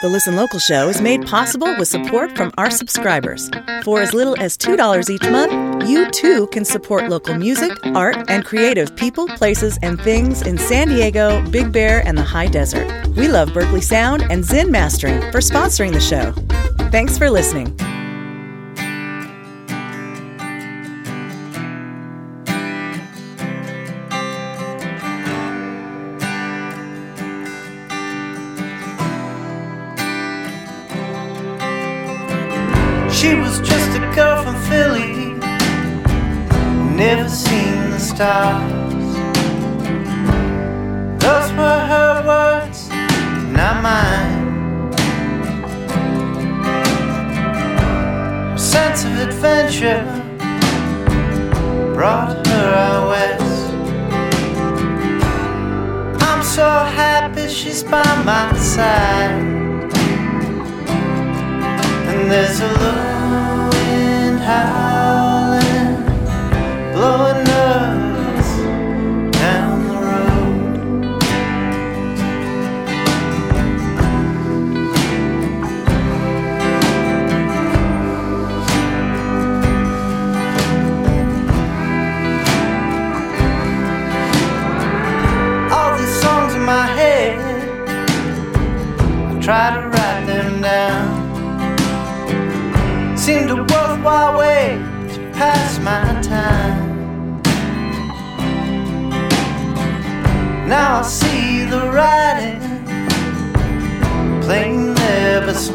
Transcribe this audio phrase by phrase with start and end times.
[0.00, 3.50] The Listen Local show is made possible with support from our subscribers.
[3.82, 8.44] For as little as $2 each month, you too can support local music, art, and
[8.44, 13.08] creative people, places, and things in San Diego, Big Bear, and the high desert.
[13.16, 16.30] We love Berkeley Sound and Zen Mastering for sponsoring the show.
[16.92, 17.76] Thanks for listening.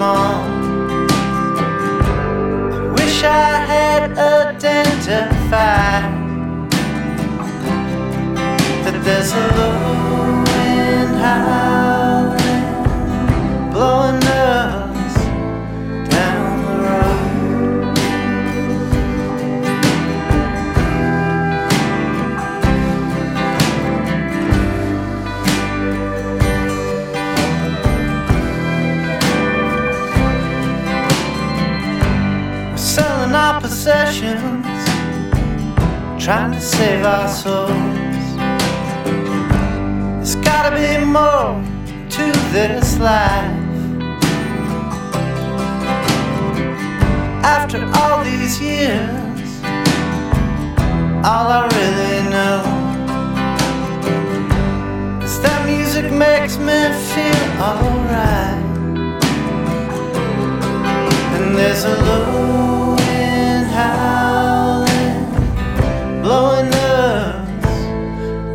[0.04, 0.44] Small.
[2.74, 4.04] I wish I had
[4.38, 6.04] identified
[8.84, 9.48] that there's a
[36.24, 37.70] trying to save our souls.
[40.20, 41.62] There's gotta be more
[42.12, 43.52] to this life.
[47.44, 49.64] After all these years,
[51.26, 52.64] all I really know
[55.26, 56.80] is that music makes me
[57.12, 58.64] feel alright.
[61.36, 62.33] And there's a low
[66.34, 67.46] blowing us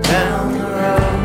[0.02, 1.20] down the road.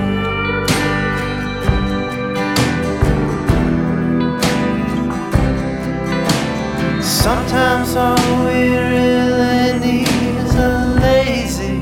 [7.01, 10.07] Sometimes all we really need
[10.43, 11.75] is a lazy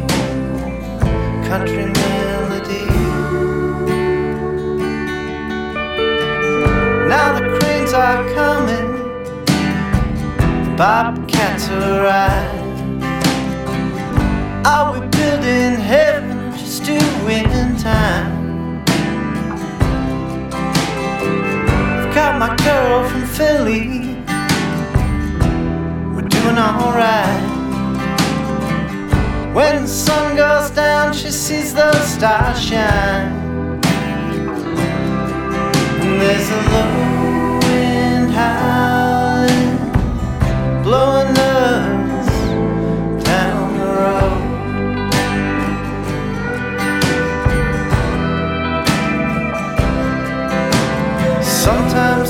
[1.50, 2.88] country melody.
[7.12, 8.88] Now the cranes are coming,
[10.78, 12.61] bobcats arrive.
[14.64, 18.84] Are we building heaven just doing time?
[22.00, 24.12] I've got my girl from Philly
[26.14, 27.42] we're doing alright.
[29.56, 33.82] When the sun goes down, she sees the stars shine.
[36.02, 37.01] And there's a low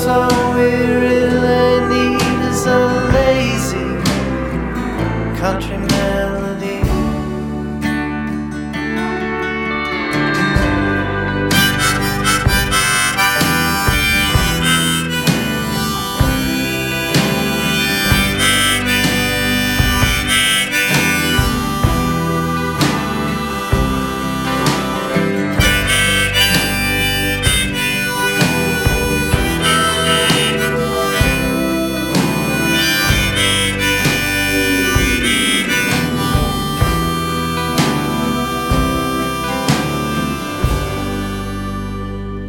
[0.02, 0.91] Sometimes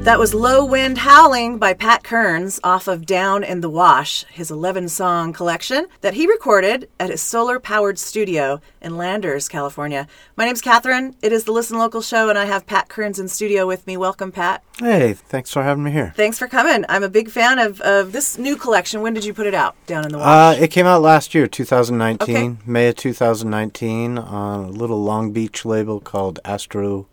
[0.04, 4.52] That was Low Wind Howling by Pat Kearns off of Down in the Wash, his
[4.52, 10.06] 11 song collection that he recorded at his solar powered studio in Landers, California.
[10.36, 11.16] My name's Catherine.
[11.22, 13.96] It is the Listen Local show, and I have Pat Kearns in studio with me.
[13.96, 14.62] Welcome, Pat.
[14.78, 16.12] Hey, thanks for having me here.
[16.18, 16.84] Thanks for coming.
[16.90, 19.02] I'm a big fan of, of this new collection.
[19.02, 19.74] When did you put it out?
[19.88, 20.58] Down in the Uh, Wash?
[20.60, 22.56] it came out last year, 2019, Okay.
[22.66, 27.08] May of 2019, on a little Long Beach label called Astro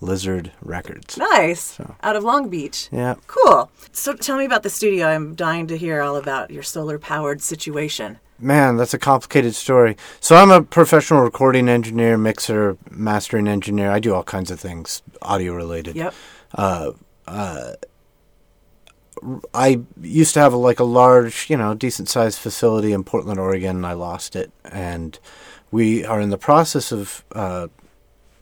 [0.00, 1.16] Lizard Records.
[1.16, 1.78] nice.
[2.02, 2.88] Out of Long Beach.
[2.92, 3.14] Yeah.
[3.26, 3.70] Cool.
[3.92, 5.06] So tell me about the studio.
[5.06, 8.18] I'm dying to hear all about your solar powered situation.
[8.38, 9.96] Man, that's a complicated story.
[10.20, 13.90] So I'm a professional recording engineer, mixer, mastering engineer.
[13.90, 15.96] I do all kinds of things audio related.
[15.96, 16.14] Yep.
[19.54, 23.38] I used to have a, like a large, you know, decent sized facility in Portland,
[23.40, 24.50] Oregon, and I lost it.
[24.64, 25.18] And
[25.70, 27.68] we are in the process of uh,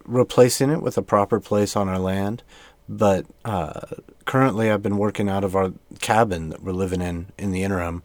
[0.05, 2.43] replacing it with a proper place on our land.
[2.89, 3.81] But uh,
[4.25, 8.03] currently, I've been working out of our cabin that we're living in in the interim,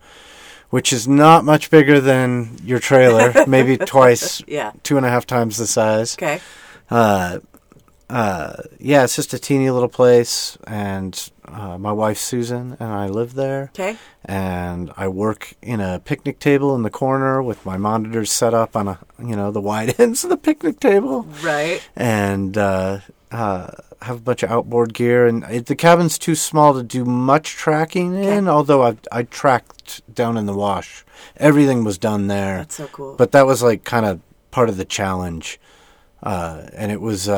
[0.69, 4.71] which is not much bigger than your trailer, maybe twice, Yeah.
[4.83, 6.39] two and a half times the size Okay.
[6.89, 7.39] uh,
[8.09, 13.07] uh, yeah, it's just a teeny little place, and uh, my wife Susan and I
[13.07, 13.71] live there.
[13.73, 13.97] Okay.
[14.25, 18.75] And I work in a picnic table in the corner with my monitors set up
[18.75, 21.81] on a, you know, the wide ends of the picnic table, Right.
[21.95, 22.99] and uh,
[23.31, 23.71] uh,
[24.01, 25.25] have a bunch of outboard gear.
[25.27, 28.47] And it, the cabin's too small to do much tracking in.
[28.47, 31.05] Although I I tracked down in the wash,
[31.37, 32.57] everything was done there.
[32.59, 33.15] That's so cool.
[33.15, 34.19] But that was like kind of
[34.51, 35.59] part of the challenge,
[36.23, 37.29] uh, and it was,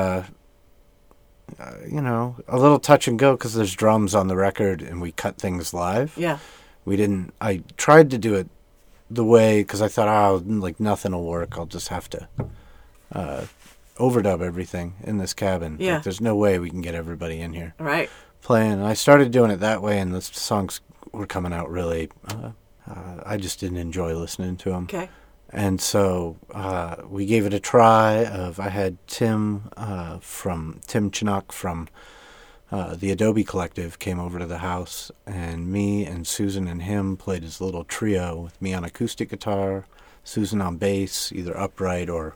[1.60, 5.01] uh, you know, a little touch and go because there's drums on the record, and
[5.01, 6.13] we cut things live.
[6.18, 6.40] yeah.
[6.86, 7.34] We didn't.
[7.40, 8.48] I tried to do it
[9.12, 11.57] the way because I thought, oh, like nothing will work.
[11.57, 12.28] I'll just have to
[13.13, 13.46] uh,
[13.98, 15.74] overdub everything in this cabin.
[15.74, 16.00] Like, Yeah.
[16.00, 18.10] there's no way we can get everybody in here Right.
[18.42, 18.72] playing.
[18.74, 20.81] And I started doing it that way, and the songs
[21.12, 22.10] were coming out really.
[22.28, 22.51] Uh,
[22.90, 24.84] uh, I just didn't enjoy listening to them.
[24.86, 25.10] Okay.
[25.51, 28.25] And so uh, we gave it a try.
[28.25, 31.88] Of I had Tim uh, from Tim Chinook from
[32.72, 37.18] uh, the Adobe Collective came over to the house, and me and Susan and him
[37.18, 39.88] played his little trio with me on acoustic guitar,
[40.24, 42.36] Susan on bass, either upright or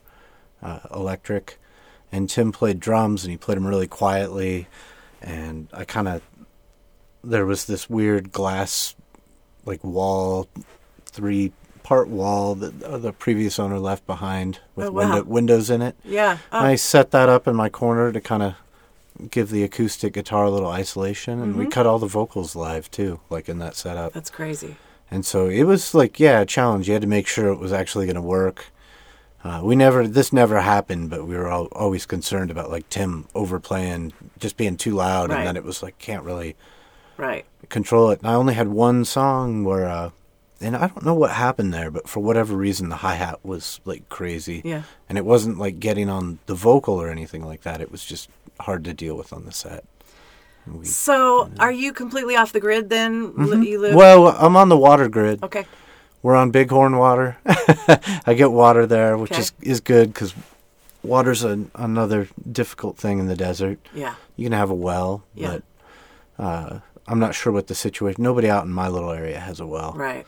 [0.63, 1.59] uh, electric,
[2.11, 4.67] and Tim played drums, and he played them really quietly.
[5.21, 6.23] And I kind of
[7.23, 8.95] there was this weird glass
[9.65, 10.47] like wall,
[11.05, 14.99] three part wall that uh, the previous owner left behind with Oh, wow.
[15.01, 15.95] window, windows in it.
[16.03, 16.37] Yeah.
[16.51, 18.55] Oh, I set that up in my corner to kind of
[19.29, 21.59] give the acoustic guitar a little isolation, and Mm-hmm.
[21.59, 24.13] we cut all the vocals live too, like in that setup.
[24.13, 24.75] that's crazy.
[25.11, 26.87] And so it was like, yeah, a challenge.
[26.87, 28.65] You had to make sure it was actually going to work.
[29.43, 33.27] Uh, we never, this never happened, but we were all, always concerned about like Tim
[33.35, 35.39] overplaying, just being too loud, Right.
[35.39, 36.55] and then it was like can't really
[37.17, 37.45] Right.
[37.69, 38.19] control it.
[38.21, 40.09] And I only had one song where, uh,
[40.63, 43.79] and I don't know what happened there, but for whatever reason, the hi hat was
[43.85, 44.61] like crazy.
[44.63, 44.83] Yeah.
[45.09, 47.81] And it wasn't like getting on the vocal or anything like that.
[47.81, 48.29] It was just
[48.59, 49.83] hard to deal with on the set.
[50.65, 53.33] We- So, are you completely off the grid then?
[53.35, 53.89] Li- You live.
[53.91, 53.97] Mm-hmm.
[53.97, 55.43] well, I'm on the water grid.
[55.43, 55.65] okay.
[56.21, 57.35] We're on Bighorn Water.
[58.25, 59.41] I get water there, which Okay.
[59.41, 60.33] is is good because
[61.03, 63.77] water's an, another difficult thing in the desert.
[63.93, 64.15] Yeah.
[64.37, 65.57] You can have a well, Yeah.
[66.37, 68.23] but uh, I'm not sure what the situation.
[68.23, 69.91] Nobody out in my little area has a well.
[69.97, 70.25] Right.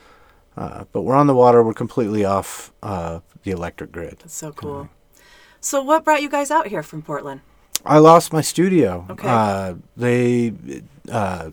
[0.58, 1.64] Uh, but we're on the water.
[1.64, 4.18] We're completely off uh, the electric grid.
[4.20, 4.90] That's so cool.
[5.60, 7.42] So, what brought you guys out here from Portland?
[7.86, 9.06] I lost my studio.
[9.10, 9.28] Okay.
[9.28, 10.54] Uh, they,
[11.12, 11.52] uh,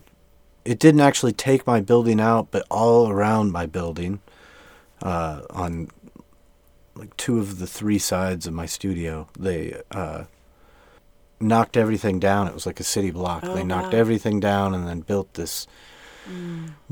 [0.65, 4.21] it didn't actually take my building out, but all around my building,
[5.01, 5.89] uh, on
[6.95, 10.23] like two of the three sides of my studio, they uh,
[11.39, 12.47] knocked everything down.
[12.47, 13.43] It was like a city block.
[13.43, 13.99] Oh, they knocked wow.
[13.99, 15.67] everything down and then built this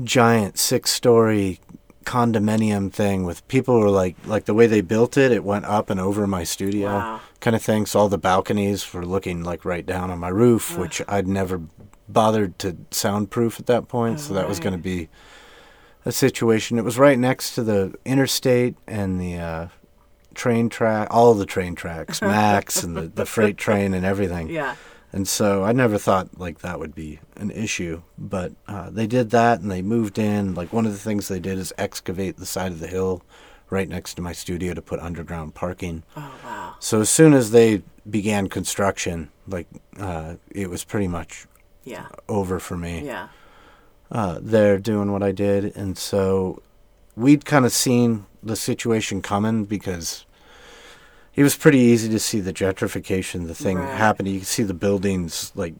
[0.04, 1.58] giant six-story
[2.04, 5.90] condominium thing with people were like like the way they built it it went up
[5.90, 7.20] and over my studio Wow.
[7.40, 7.86] kind of thing.
[7.86, 11.60] So all the balconies were looking like right down on my roof which i'd never
[12.08, 14.20] bothered to soundproof at that point.
[14.20, 15.08] So that was going to be
[16.04, 16.76] a situation.
[16.78, 19.68] It was right next to the interstate and the uh,
[20.34, 24.48] train track all the train tracks max and the, the freight train and everything.
[24.50, 24.74] Yeah.
[25.12, 29.30] And so I never thought like that would be an issue, but uh, they did
[29.30, 30.54] that and they moved in.
[30.54, 33.22] Like one of the things they did is excavate the side of the hill
[33.70, 36.02] right next to my studio to put underground parking.
[36.16, 36.74] Oh, wow.
[36.78, 39.66] So as soon as they began construction, like
[39.98, 41.46] uh, it was pretty much
[41.84, 42.06] Yeah.
[42.28, 43.04] over for me.
[43.04, 43.28] Yeah.
[44.10, 46.60] Uh, there doing what I did, and so
[47.16, 50.26] we'd kind of seen the situation coming because
[51.34, 53.96] it was pretty easy to see the gentrification, the thing Right.
[53.96, 54.34] happening.
[54.34, 55.74] You could see the buildings like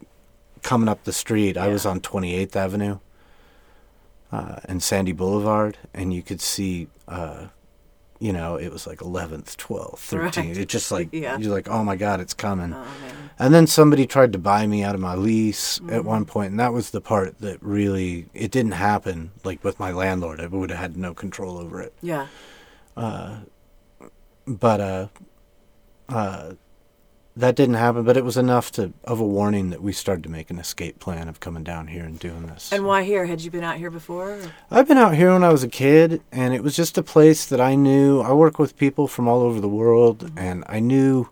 [0.63, 1.57] coming up the street.
[1.57, 2.99] I was on 28th Avenue
[4.31, 7.47] uh, and Sandy Boulevard, and you could see, uh,
[8.19, 10.37] you know, it was like 11th, 12th, 13th.
[10.37, 10.57] Right.
[10.57, 11.37] It just like Yeah.
[11.39, 12.73] you're like, oh my god, it's coming.
[12.73, 12.85] Oh.
[13.39, 15.91] And then somebody tried to buy me out of my lease Mm-hmm.
[15.93, 19.33] at one point, and that was the part that really it didn't happen.
[19.45, 21.93] Like with my landlord, I would have had no control over it.
[22.01, 22.29] Yeah.
[24.47, 25.11] But
[26.15, 26.55] uh,
[27.37, 28.05] that didn't happen.
[28.05, 30.99] But it was enough to of a warning that we started to make an escape
[31.01, 32.73] plan of coming down here and doing this.
[32.73, 33.27] And why here?
[33.27, 34.33] Had you been out here before?
[34.33, 37.03] or- I've been out here when I was a kid, and it was just a
[37.03, 38.21] place that I knew.
[38.21, 41.29] I work with people from all over the world, and I knew,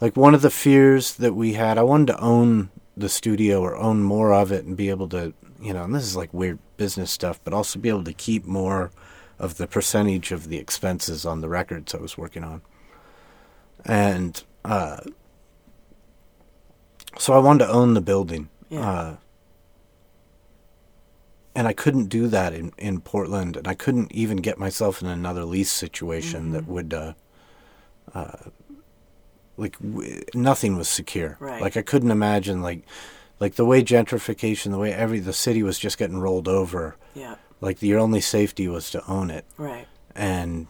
[0.00, 3.76] like, one of the fears that we had, I wanted to own the studio or
[3.76, 5.32] own more of it and be able to,
[5.62, 8.44] you know, and this is like weird business stuff, but also be able to keep
[8.44, 8.90] more
[9.38, 12.60] of the percentage of the expenses on the records I was working on.
[13.84, 14.98] And, uh,
[17.18, 18.48] so I wanted to own the building.
[18.68, 18.88] Yeah.
[18.90, 19.16] Uh,
[21.54, 25.08] and I couldn't do that in, in Portland, and I couldn't even get myself in
[25.08, 27.14] another lease situation that would, uh,
[28.14, 28.36] uh,
[29.56, 31.36] like, w- nothing was secure.
[31.40, 31.60] Right.
[31.60, 32.82] Like I couldn't imagine, like,
[33.40, 36.96] like the way gentrification, the way every the city was just getting rolled over.
[37.14, 37.36] Yeah.
[37.60, 39.88] Like your only safety was to own it, Right.
[40.14, 40.68] and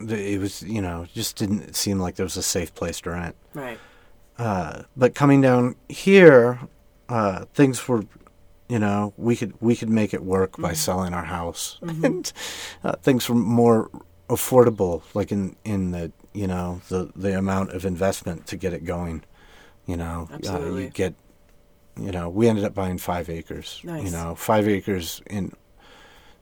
[0.00, 3.36] it was, you know, just didn't seem like there was a safe place to rent.
[3.54, 3.78] Right.
[4.38, 6.60] Uh, but coming down here,
[7.08, 8.04] uh, things were,
[8.68, 12.32] you know, we could we could make it work by selling our house, and
[12.84, 13.90] uh, things were more
[14.28, 18.84] affordable, like in in the you know the the amount of investment to get it
[18.84, 19.22] going.
[19.86, 20.84] You know, uh, Absolutely.
[20.84, 21.14] you get,
[21.96, 23.80] you know, we ended up buying five acres.
[23.84, 24.04] Nice.
[24.04, 25.52] You know, five acres in.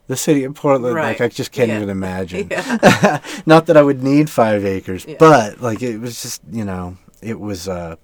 [0.07, 1.19] The city of Portland, Right.
[1.19, 1.77] like I just can't Yeah.
[1.77, 2.47] even imagine.
[2.51, 3.19] Yeah.
[3.45, 5.15] Not that I would need five acres, Yeah.
[5.19, 7.95] but like it was just you know it was uh,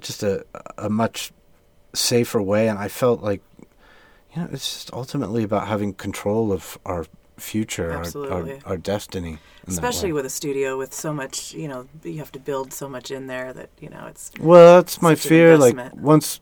[0.00, 0.44] just a
[0.78, 1.32] a much
[1.94, 3.42] safer way, and I felt like
[4.34, 9.38] you know it's just ultimately about having control of our future, our, our our destiny.
[9.68, 13.10] Especially with a studio with so much, you know, you have to build so much
[13.10, 14.30] in there that you know it's.
[14.38, 15.58] Well, that's my fear.
[15.58, 16.38] Like once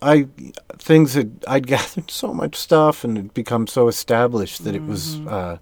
[0.00, 0.28] I
[0.78, 5.16] things had I'd gathered so much stuff and had become so established that it was
[5.16, 5.28] Mm-hmm.
[5.28, 5.56] uh,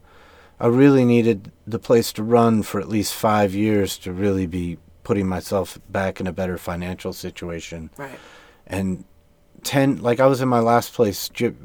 [0.58, 4.78] I really needed the place to run for at least five years to really be
[5.04, 7.90] putting myself back in a better financial situation.
[7.98, 8.18] Right.
[8.66, 9.04] And
[9.62, 11.56] ten, like I was in my last place ju-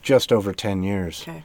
[0.00, 1.42] just over ten years, Okay.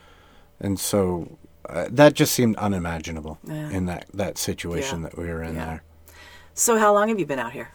[0.59, 3.69] and so uh, that just seemed unimaginable Yeah.
[3.71, 5.09] in that that situation Yeah.
[5.09, 5.65] that we were in Yeah.
[5.65, 5.83] there.
[6.53, 7.69] So how long have you been out here?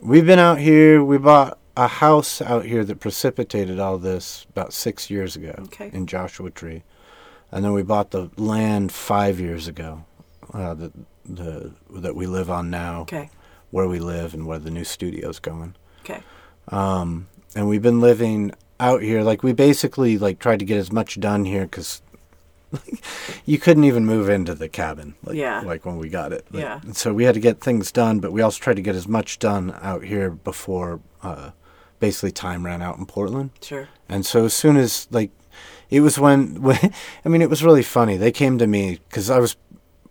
[0.00, 1.02] We've been out here.
[1.02, 5.90] We bought a house out here that precipitated all this about six years ago Okay.
[5.92, 6.82] in Joshua Tree,
[7.52, 10.04] and then we bought the land five years ago.
[10.52, 10.92] Uh, the
[11.24, 13.30] the that we live on now, Okay.
[13.70, 15.74] where we live and where the new studio's going.
[16.04, 16.20] Okay.
[16.68, 19.22] Um, and we've been living out here.
[19.22, 22.02] Like we basically like tried to get as much done here because
[23.46, 25.14] you couldn't even move into the cabin.
[25.24, 25.60] Like, Yeah.
[25.60, 26.44] Like when we got it.
[26.50, 26.80] Like, Yeah.
[26.82, 29.06] and So we had to get things done, but we also tried to get as
[29.08, 31.50] much done out here before uh,
[32.00, 33.50] basically time ran out in Portland.
[33.62, 33.88] Sure.
[34.08, 35.30] And so as soon as like
[35.90, 36.92] it was when, when
[37.24, 38.16] I mean it was really funny.
[38.16, 39.56] They came to me because I was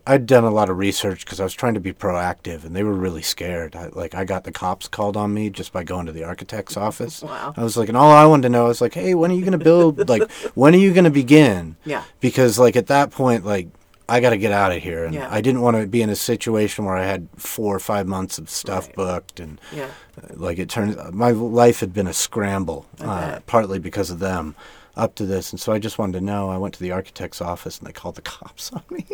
[0.07, 2.83] I'd done a lot of research because I was trying to be proactive, and they
[2.83, 3.75] were really scared.
[3.75, 6.77] I, like I got the cops called on me just by going to the architect's
[6.87, 7.21] office.
[7.21, 7.53] Wow.
[7.57, 9.35] I was like, and all I wanted to know, I was like, hey, when are
[9.35, 10.07] you going to build?
[10.09, 11.75] like, when are you going to begin?
[11.83, 12.03] Yeah.
[12.21, 13.67] Because like at that point, like
[14.09, 15.27] I got to get out of here, and Yeah.
[15.29, 18.37] I didn't want to be in a situation where I had four or five months
[18.37, 18.95] of stuff Right.
[18.95, 19.85] booked, and Yeah.
[20.17, 24.55] uh, like it turns my life had been a scramble uh, partly because of them
[24.95, 27.39] up to this and so i just wanted to know i went to the architect's
[27.39, 29.05] office and they called the cops on me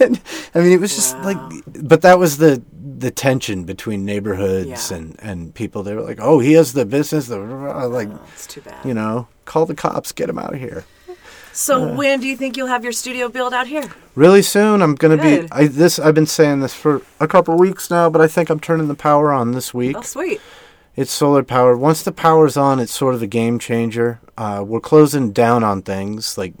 [0.00, 0.18] And,
[0.54, 2.62] i mean it was just like but that was the
[2.98, 4.96] the tension between neighborhoods Yeah.
[4.96, 8.46] and and people they were like oh he has the business the like Oh, it's
[8.46, 8.82] too bad.
[8.82, 10.86] you know call the cops get him out of here
[11.52, 13.88] So when do you think you'll have your studio built out here?
[14.16, 15.46] really soon i'm gonna Good.
[15.46, 18.50] be i this i've been saying this for a couple weeks now but i think
[18.50, 20.40] i'm turning the power on this week Oh, sweet.
[20.96, 21.78] It's solar powered.
[21.78, 24.20] Once the power's on, it's sort of a game changer.
[24.36, 26.52] Uh, we're closing down on things like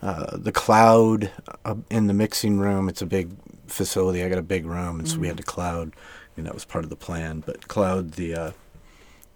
[0.00, 1.30] uh, the cloud
[1.64, 2.88] uh, in the mixing room.
[2.88, 3.32] It's a big
[3.66, 4.22] facility.
[4.22, 5.92] I got a big room, and so we had to cloud.
[6.36, 7.42] And that was part of the plan.
[7.44, 8.50] But cloud the uh,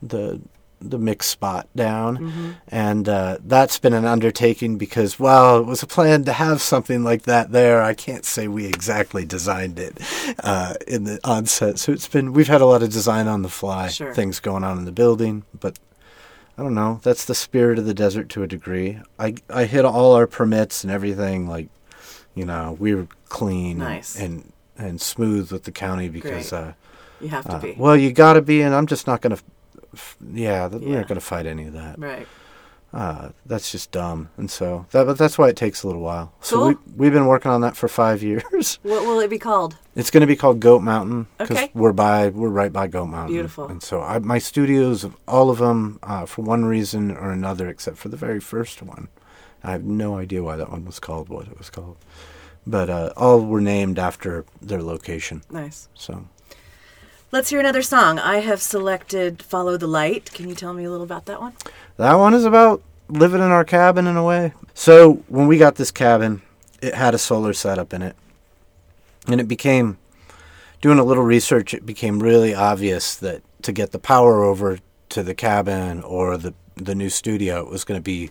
[0.00, 0.40] the
[0.90, 5.86] the mix spot down, and uh, that's been an undertaking because well, it was a
[5.86, 7.82] plan to have something like that there.
[7.82, 9.98] I can't say we exactly designed it
[10.42, 13.48] uh, in the onset, so it's been we've had a lot of design on the
[13.48, 14.14] fly Sure.
[14.14, 15.78] things going on in the building, but
[16.58, 17.00] I don't know.
[17.02, 19.00] That's the spirit of the desert to a degree.
[19.18, 21.48] I I hit all our permits and everything.
[21.48, 21.68] Like,
[22.34, 24.16] you know, we were clean Nice.
[24.18, 24.52] and, and
[24.88, 26.72] and smooth with the county because uh,
[27.20, 27.74] You have to Uh, be.
[27.78, 29.42] well, you got to be, and I'm just not going to.
[29.94, 31.98] F- yeah, we're not going to fight any of that.
[31.98, 32.26] right.
[32.94, 36.34] Uh, that's just dumb, and so that, but that's why it takes a little while.
[36.42, 36.66] So Cool.
[36.68, 38.78] we we've been working on that for five years.
[38.82, 39.76] What will it be called?
[39.96, 41.70] It's going to be called Goat Mountain because Okay.
[41.72, 43.32] we're by we're right by Goat Mountain.
[43.34, 43.66] Beautiful.
[43.68, 47.96] And so I, my studios, all of them, uh, for one reason or another, except
[47.96, 49.08] for the very first one,
[49.64, 51.96] I have no idea why that one was called what it was called,
[52.66, 55.40] but uh, all were named after their location.
[55.50, 55.88] Nice.
[55.94, 56.26] So
[57.32, 58.18] Let's hear another song.
[58.18, 61.54] I have selected "Follow the Light." Can you tell me a little about that one?
[61.96, 64.52] that one is about living in our cabin in a way.
[64.74, 66.42] So when we got this cabin,
[66.82, 68.16] it had a solar setup in it,
[69.26, 69.96] and it became
[70.82, 71.72] doing a little research.
[71.72, 76.52] It became really obvious that to get the power over to the cabin or the
[76.76, 78.30] the new studio, it was going to be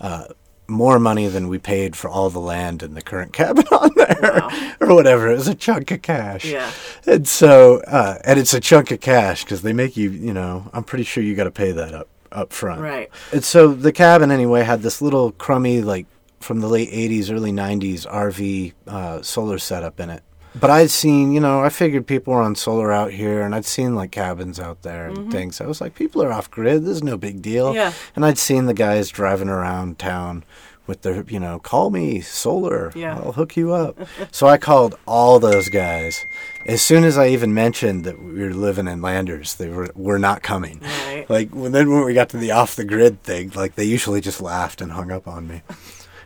[0.00, 0.24] uh,
[0.70, 4.40] more money than we paid for all the land in the current cabin on there,
[4.40, 4.72] Wow.
[4.80, 5.30] or whatever.
[5.30, 6.44] It was a chunk of cash.
[6.44, 6.70] Yeah.
[7.06, 10.70] And so, uh, and it's a chunk of cash because they make you, you know,
[10.72, 12.80] I'm pretty sure you got to pay that up up front.
[12.80, 13.10] Right.
[13.32, 16.06] And so the cabin anyway had this little crummy, like
[16.38, 20.22] from the late '80s, early '90s RV uh, solar setup in it.
[20.54, 23.64] But I'd seen, you know, I figured people were on solar out here, and I'd
[23.64, 25.60] seen like cabins out there and things.
[25.60, 26.82] I was like, people are off grid.
[26.84, 27.68] This is no big deal.
[27.68, 27.76] Mm-hmm.
[27.76, 27.92] Yeah.
[28.16, 30.44] And I'd seen the guys driving around town
[30.88, 32.90] with their, you know, call me solar.
[32.96, 33.16] Yeah.
[33.16, 33.96] I'll hook you up.
[34.32, 36.26] so I called all those guys.
[36.66, 40.18] As soon as I even mentioned that we were living in Landers, they were were
[40.18, 40.80] not coming.
[40.80, 41.26] Right.
[41.30, 44.20] Like when then when we got to the off the grid thing, like they usually
[44.20, 45.62] just laughed and hung up on me.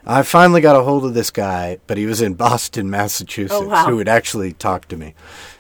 [0.07, 3.69] I finally got a hold of this guy, but he was in Boston, Massachusetts, Oh,
[3.69, 3.87] wow.
[3.87, 5.15] who would actually talk to me,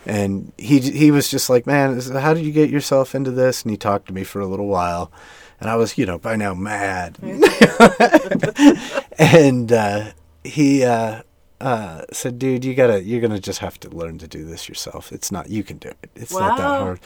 [0.06, 3.70] and he he was just like, "Man, how did you get yourself into this?" And
[3.70, 5.10] he talked to me for a little while,
[5.60, 7.18] and I was, you know, by now mad,
[9.18, 10.10] and uh,
[10.42, 11.22] he uh,
[11.60, 15.12] uh, said, "Dude, you gotta, you're gonna just have to learn to do this yourself.
[15.12, 16.10] It's not, you can do it.
[16.14, 17.00] It's not that hard."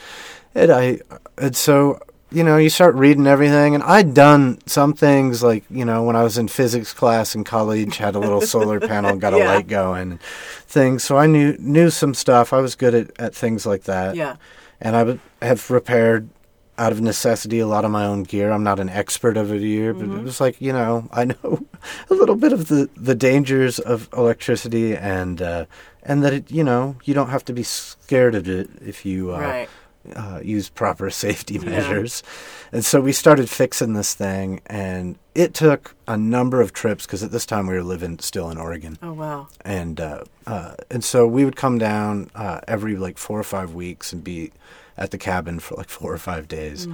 [0.55, 0.99] And I,
[1.37, 1.99] and so
[2.31, 6.15] you know, you start reading everything, and I'd done some things like you know when
[6.15, 9.67] I was in physics class in college, had a little solar panel, got a light
[9.67, 10.19] going,
[10.67, 11.03] things.
[11.03, 12.53] So I knew knew some stuff.
[12.53, 14.15] I was good at, at things like that.
[14.15, 14.35] Yeah.
[14.81, 16.29] and I would have repaired
[16.77, 18.51] out of necessity a lot of my own gear.
[18.51, 20.19] I'm not an expert of it here, but Mm-hmm.
[20.19, 21.65] it was like you know I know
[22.09, 25.65] a little bit of the the dangers of electricity and uh,
[26.03, 29.33] and that it you know you don't have to be scared of it if you
[29.33, 29.69] uh, Right.
[30.15, 31.69] Uh, use proper safety Yeah.
[31.69, 32.23] measures.
[32.71, 37.23] And so we started fixing this thing, and it took a number of trips because
[37.23, 39.47] at this time we were living still in Oregon, Oh wow.
[39.65, 43.73] and uh, uh, and so we would come down uh, every like four or five
[43.73, 44.51] weeks and be
[44.97, 46.87] at the cabin for like four or five days,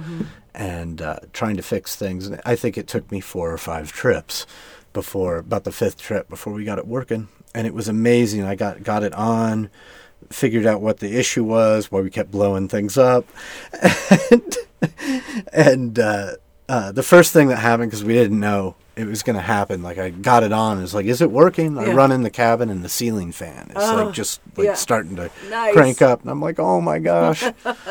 [0.54, 2.26] and uh, trying to fix things.
[2.26, 4.46] And I think it took me four or five trips
[4.92, 8.44] before about the fifth trip before we got it working, and it was amazing.
[8.44, 9.70] I got got it on
[10.30, 13.26] figured out what the issue was, why we kept blowing things up,
[14.32, 14.56] and,
[15.52, 16.32] and uh,
[16.68, 19.82] uh, the first thing that happened because we didn't know it was going to happen.
[19.82, 21.78] Like I got it on, it's like, is it working?
[21.78, 24.74] I run in the cabin and the ceiling fan is Oh, like just like yeah.
[24.74, 25.72] starting to Nice.
[25.74, 27.44] crank up, and I'm like, oh my gosh,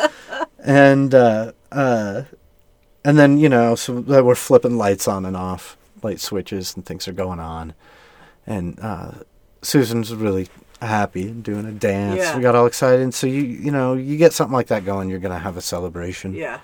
[0.60, 2.24] and uh, uh,
[3.04, 7.08] and then you know, so we're flipping lights on and off, light switches, and things
[7.08, 7.74] are going on,
[8.48, 9.12] and uh,
[9.62, 10.48] Susan's really
[10.86, 12.18] happy and doing a dance.
[12.18, 12.36] Yeah.
[12.36, 15.10] We got all excited, and so you you know you get something like that going,
[15.10, 16.34] you're gonna have a celebration.
[16.34, 16.60] Yeah.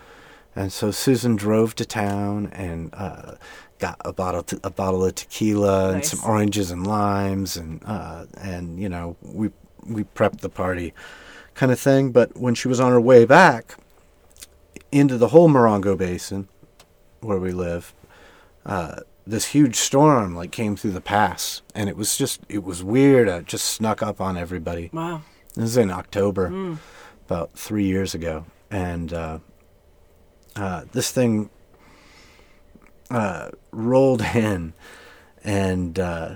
[0.56, 3.36] And so Susan drove to town and uh,
[3.80, 8.80] got a bottle a bottle of tequila and some oranges and limes and uh, and
[8.80, 9.50] you know we
[9.86, 10.94] we prepped the party
[11.56, 12.12] kind of thing.
[12.12, 13.76] But when she was on her way back
[14.92, 16.48] into the whole Morongo Basin
[17.22, 17.94] where we live,
[18.66, 22.84] uh, this huge storm like came through the pass, and it was just it was
[22.84, 23.28] weird.
[23.28, 24.90] It just snuck up on everybody.
[24.94, 25.22] Wow.
[25.56, 26.78] This is in October,
[27.26, 29.40] about three years ago, and uh,
[30.56, 31.50] uh, this thing
[33.10, 34.74] uh, rolled in,
[35.44, 36.36] and uh,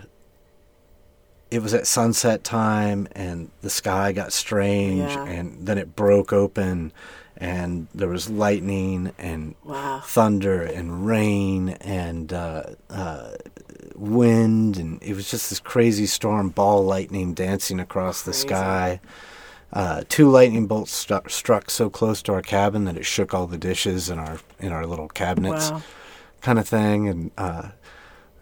[1.52, 5.26] it was at sunset time, and the sky got strange, Yeah.
[5.26, 6.92] and then it broke open,
[7.38, 10.02] and there was lightning and Wow.
[10.06, 13.32] thunder and rain and uh, uh,
[13.96, 19.00] wind, and it was just this crazy storm, ball lightning dancing across the sky.
[19.74, 23.48] Uh, two lightning bolts struck, struck so close to our cabin that it shook all
[23.48, 25.82] the dishes in our in our little cabinets, Wow.
[26.42, 27.10] kind of thing.
[27.10, 27.32] And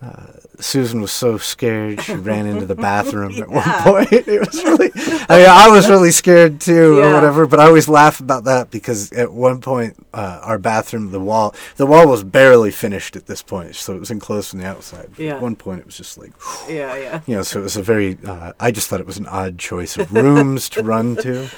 [0.04, 0.28] uh,
[0.60, 4.12] Susan was so scared she ran into the bathroom at one point.
[4.12, 4.92] It was really,
[5.30, 7.10] I mean, I was really scared too, Yeah.
[7.10, 7.48] or whatever.
[7.48, 11.56] But I always laugh about that because at one point, uh, our bathroom, the wall,
[11.78, 15.10] the wall was barely finished at this point, so it was enclosed from the outside.
[15.18, 15.36] Yeah.
[15.36, 16.32] At one point, it was just like,
[16.70, 17.22] Yeah, yeah.
[17.26, 18.18] you know, so it was a very.
[18.26, 21.50] Uh, I just thought it was an odd choice of rooms to run to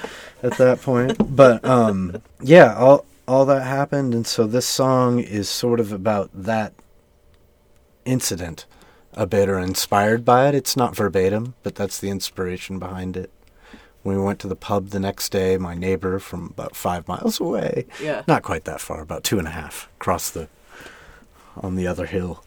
[0.42, 1.36] at that point.
[1.36, 6.30] But um, yeah, all all that happened, and so this song is sort of about
[6.32, 6.72] that
[8.06, 8.64] incident
[9.14, 10.54] a bit or inspired by it.
[10.54, 13.30] It's not verbatim, but that's the inspiration behind it.
[14.02, 17.40] When we went to the pub the next day, my neighbor from about five miles
[17.40, 18.22] away, Yeah.
[18.28, 20.48] not quite that far, about two and a half, across the
[21.60, 22.44] on the other hill.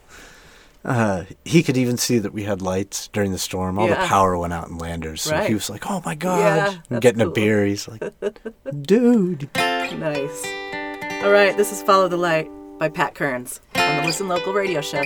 [0.86, 3.78] Uh, he could even see that we had lights during the storm.
[3.78, 4.02] All Yeah.
[4.02, 5.48] the power went out in Landers, so Right.
[5.50, 7.30] he was like, "Oh my god!" Yeah, I'm getting cool.
[7.30, 7.65] a beer.
[7.65, 8.02] He's like,
[8.82, 9.50] "Dude."
[10.00, 10.45] Nice.
[11.24, 13.60] All right, this is Follow the Light by Pat Kearns
[14.06, 15.04] Listen Local radio show.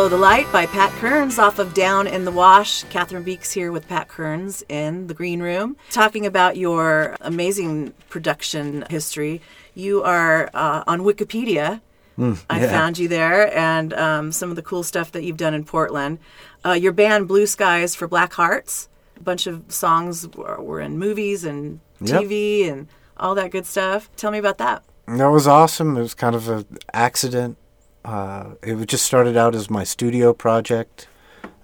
[0.00, 2.84] Follow the Light by Pat Kearns off of Down in the Wash.
[2.84, 8.86] Catherine Beeks here with Pat Kearns in the green room, talking about your amazing production
[8.88, 9.42] history.
[9.74, 11.82] You are uh, on Wikipedia.
[12.16, 12.70] I Hmm, yeah.
[12.70, 16.18] found you there, and um, some of the cool stuff that you've done in Portland.
[16.64, 18.88] Uh, your band Blue Skies for Black Hearts.
[19.18, 22.22] A bunch of songs were, were in movies and Yep.
[22.22, 24.08] TV and all that good stuff.
[24.16, 24.82] Tell me about that.
[25.08, 25.98] That was awesome.
[25.98, 27.58] It was kind of an accident.
[28.04, 31.06] Uh, it just started out as my studio project.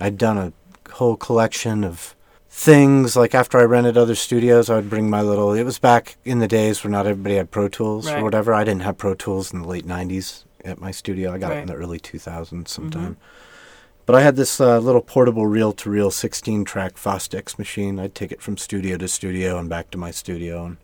[0.00, 0.52] I'd done a
[0.92, 2.14] whole collection of
[2.50, 3.16] things.
[3.16, 5.52] Like after I rented other studios, I would bring my little.
[5.52, 8.18] It was back in the days where not everybody had Pro Tools Right.
[8.20, 8.52] or whatever.
[8.54, 11.32] I didn't have Pro Tools in the late '90s at my studio.
[11.32, 13.16] I got it in the early 2000s sometime.
[14.04, 17.98] But I had this uh, little portable reel-to-reel 16-track Fostex machine.
[17.98, 20.76] I'd take it from studio to studio and back to my studio, and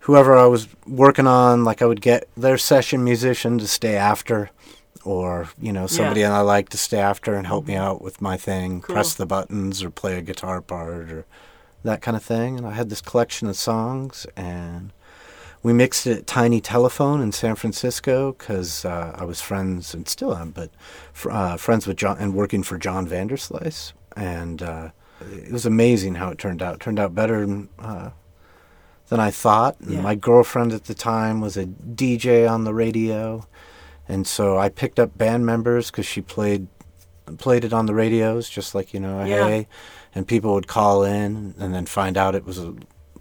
[0.00, 4.50] whoever I was working on, like I would get their session musician to stay after,
[5.04, 8.36] or you know somebody I like to stay after and help me out with my
[8.36, 8.94] thing, Cool.
[8.94, 11.24] press the buttons or play a guitar part or
[11.84, 12.56] that kind of thing.
[12.58, 14.92] And I had this collection of songs, and
[15.62, 20.08] we mixed it at Tiny Telephone in San Francisco because uh, I was friends and
[20.08, 20.70] still am, but
[21.12, 26.16] fr- uh, friends with John and working for John Vanderslice, and uh, it was amazing
[26.16, 26.74] how it turned out.
[26.74, 28.10] It turned out better than, uh,
[29.08, 29.78] than I thought.
[29.80, 30.00] And Yeah.
[30.00, 33.46] My girlfriend at the time was a DJ on the radio,
[34.08, 36.66] and so I picked up band members because she played
[37.38, 39.46] played it on the radios, just like you know, Yeah.
[39.48, 39.68] hey,
[40.14, 42.74] and people would call in and then find out it was a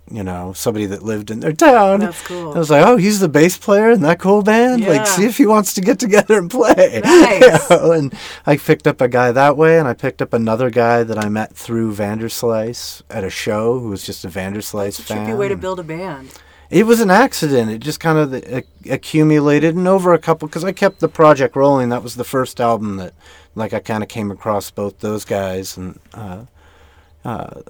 [0.09, 2.01] you know somebody that lived in their town.
[2.01, 2.53] That's cool.
[2.53, 4.81] I was like, oh, he's the bass player in that cool band.
[4.81, 4.89] Yeah.
[4.89, 6.99] Like, see if he wants to get together and play.
[7.05, 7.69] Nice.
[7.69, 8.13] You know, and
[8.45, 11.29] I picked up a guy that way, and I picked up another guy that I
[11.29, 15.29] met through Vanderslice at a show who was just a Vanderslice It's a fan.
[15.29, 16.29] trippy way to build a band.
[16.71, 17.69] It was an accident.
[17.69, 21.55] It just kind of uh, accumulated, and over a couple, because I kept the project
[21.55, 21.89] rolling.
[21.89, 23.13] That was the first album that,
[23.55, 26.45] like, I kind of came across both those guys, and uh,
[27.25, 27.61] uh,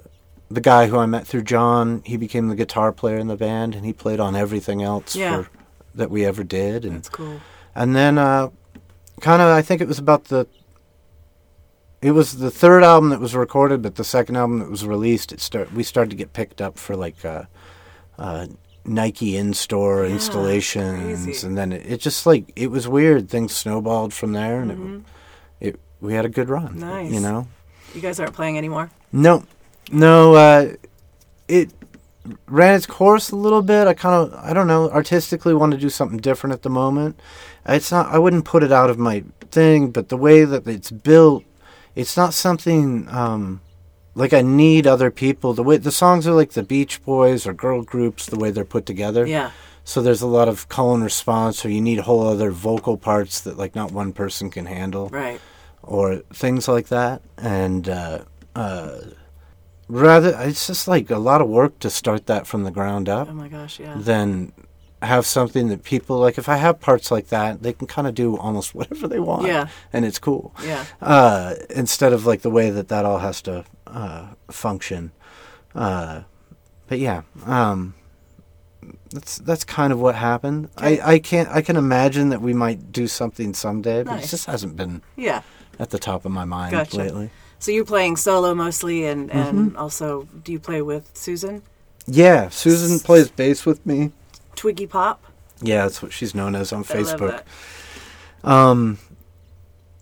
[0.50, 3.74] the guy who I met through John, he became the guitar player in the band,
[3.74, 5.42] and he played on everything else Yeah.
[5.42, 5.50] for,
[5.94, 7.40] that we ever did, and That's cool.
[7.74, 8.48] and then uh,
[9.20, 10.46] kind of I think it was about the.
[12.00, 15.30] It was the third album that was recorded, but the second album that was released,
[15.32, 17.44] it start we started to get picked up for like uh,
[18.18, 18.46] uh,
[18.84, 21.46] Nike in-store Yeah, installations, crazy.
[21.46, 23.28] and then it, it just like it was weird.
[23.28, 25.02] Things snowballed from there, and Mhm.
[25.60, 26.78] it, it we had a good run.
[26.78, 27.12] Nice.
[27.12, 27.46] you know.
[27.94, 28.90] You guys aren't playing anymore.
[29.12, 29.44] No,
[29.90, 30.34] no.
[30.34, 30.68] Uh,
[31.48, 31.70] it
[32.48, 33.86] ran its course a little bit.
[33.86, 37.20] I kind of, I don't know, artistically want to do something different at the moment.
[37.66, 38.06] It's not.
[38.10, 41.44] I wouldn't put it out of my thing, but the way that it's built,
[41.94, 43.60] it's not something um,
[44.14, 45.54] like I need other people.
[45.54, 48.64] The way the songs are like the Beach Boys or girl groups, the way they're
[48.64, 49.26] put together.
[49.26, 49.50] Yeah.
[49.84, 53.40] So there's a lot of call and response, or you need whole other vocal parts
[53.40, 55.40] that like not one person can handle Right.
[55.82, 57.22] or things like that.
[57.36, 58.18] And uh,
[58.54, 58.98] uh,
[59.88, 63.28] rather, it's just like a lot of work to start that from the ground up
[63.28, 63.80] Oh my gosh.
[63.80, 63.94] Yeah.
[63.96, 64.52] than
[65.02, 66.38] have something that people like.
[66.38, 69.46] If I have parts like that, they can kind of do almost whatever they want.
[69.46, 69.68] Yeah.
[69.92, 70.54] And it's cool.
[70.64, 70.84] Yeah.
[71.00, 75.12] Uh, instead of like the way that that all has to uh, function.
[75.74, 76.22] Uh,
[76.88, 77.22] but yeah.
[77.46, 77.94] Um,
[79.10, 80.68] that's that's kind of what happened.
[80.78, 81.00] Okay.
[81.00, 84.24] I, I can't I can imagine that we might do something someday, but Nice.
[84.26, 85.42] it just hasn't been Yeah.
[85.78, 86.96] at the top of my mind Gotcha.
[86.96, 87.30] lately.
[87.58, 89.76] So you're playing solo mostly, and and Mm-hmm.
[89.78, 91.62] also do you play with Susan
[92.06, 94.10] Yeah, Susan plays bass with me.
[94.56, 95.24] Twiggy Pop?
[95.60, 97.42] Yeah, that's what she's known as on I Facebook.
[98.44, 98.98] Um,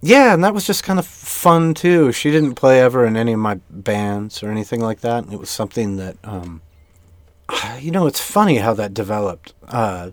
[0.01, 2.13] yeah, and that was just kind of fun too.
[2.13, 5.31] She didn't play ever in any of my bands or anything like that.
[5.31, 6.63] It was something that, um,
[7.81, 9.53] you know, it's funny how that developed.
[9.69, 10.11] Uh,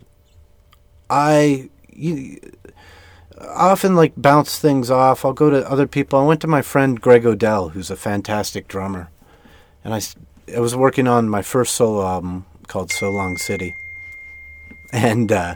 [1.10, 2.39] I you,
[3.39, 5.23] often like bounce things off.
[5.23, 6.19] I'll go to other people.
[6.19, 9.10] I went to my friend Greg Odell, who's a fantastic drummer,
[9.84, 13.73] and I was working on my first solo album called So Long City,
[14.91, 15.32] and.
[15.32, 15.56] Uh,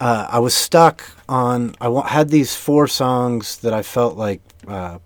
[0.00, 1.74] uh, I was stuck on.
[1.80, 4.98] I had these four songs that I felt like, uh,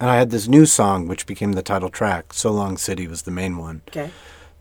[0.00, 2.32] and I had this new song which became the title track.
[2.32, 3.82] "So Long City" was the main one.
[3.88, 4.10] Okay.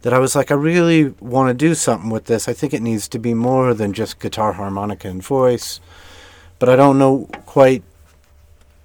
[0.02, 2.50] That I was like, I really want to do something with this.
[2.50, 5.80] I think it needs to be more than just guitar, harmonica, and voice.
[6.60, 7.84] But I don't know quite.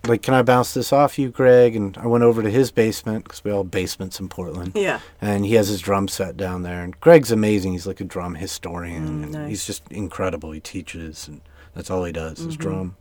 [0.08, 1.76] Like, can I bounce this off you, Greg?
[1.76, 5.00] And I went over to his basement because we all have basements in Portland Yeah.
[5.20, 6.82] and he has his drum set down there.
[6.82, 7.72] And Greg's amazing.
[7.72, 9.48] He's like a drum historian, Mm, and nice.
[9.50, 10.50] he's just incredible.
[10.52, 11.40] He teaches, and
[11.74, 12.62] that's all he does is Mm-hmm.
[12.62, 12.96] drum.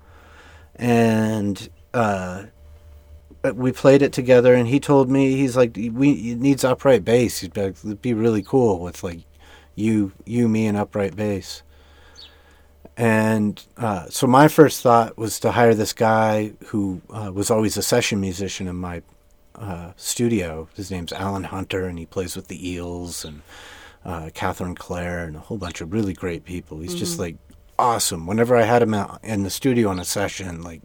[0.75, 2.43] And uh,
[3.53, 7.39] we played it together, and he told me he's like, "We it needs upright bass.
[7.39, 9.21] He'd be like, it'd be really cool with like
[9.75, 11.63] you, you, me, and upright bass."
[12.97, 17.77] And uh, so my first thought was to hire this guy who uh, was always
[17.77, 19.03] a session musician in my
[19.53, 20.67] uh, studio.
[20.75, 23.43] His name's Alan Hunter, and he plays with the Eels and
[24.03, 26.79] uh, Catherine Clare and a whole bunch of really great people.
[26.79, 27.35] He's just like
[27.77, 28.25] awesome.
[28.25, 30.81] Whenever I had him out in the studio on a session, like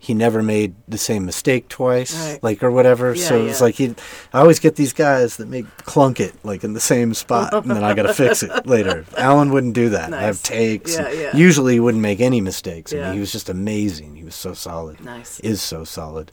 [0.00, 2.42] he never made the same mistake twice, Right.
[2.42, 3.14] like or whatever.
[3.14, 3.94] Yeah, so it's like he.
[4.32, 7.70] I always get these guys that make clunk it like in the same spot, and
[7.70, 9.04] then I got to fix it later.
[9.16, 10.14] Alan wouldn't do that.
[10.14, 10.94] I have takes.
[10.94, 11.36] Yeah, and yeah.
[11.36, 12.92] Usually, he wouldn't make any mistakes.
[12.94, 14.14] I mean, he was just amazing.
[14.16, 15.40] He was so solid Nice.
[15.40, 16.30] is so solid.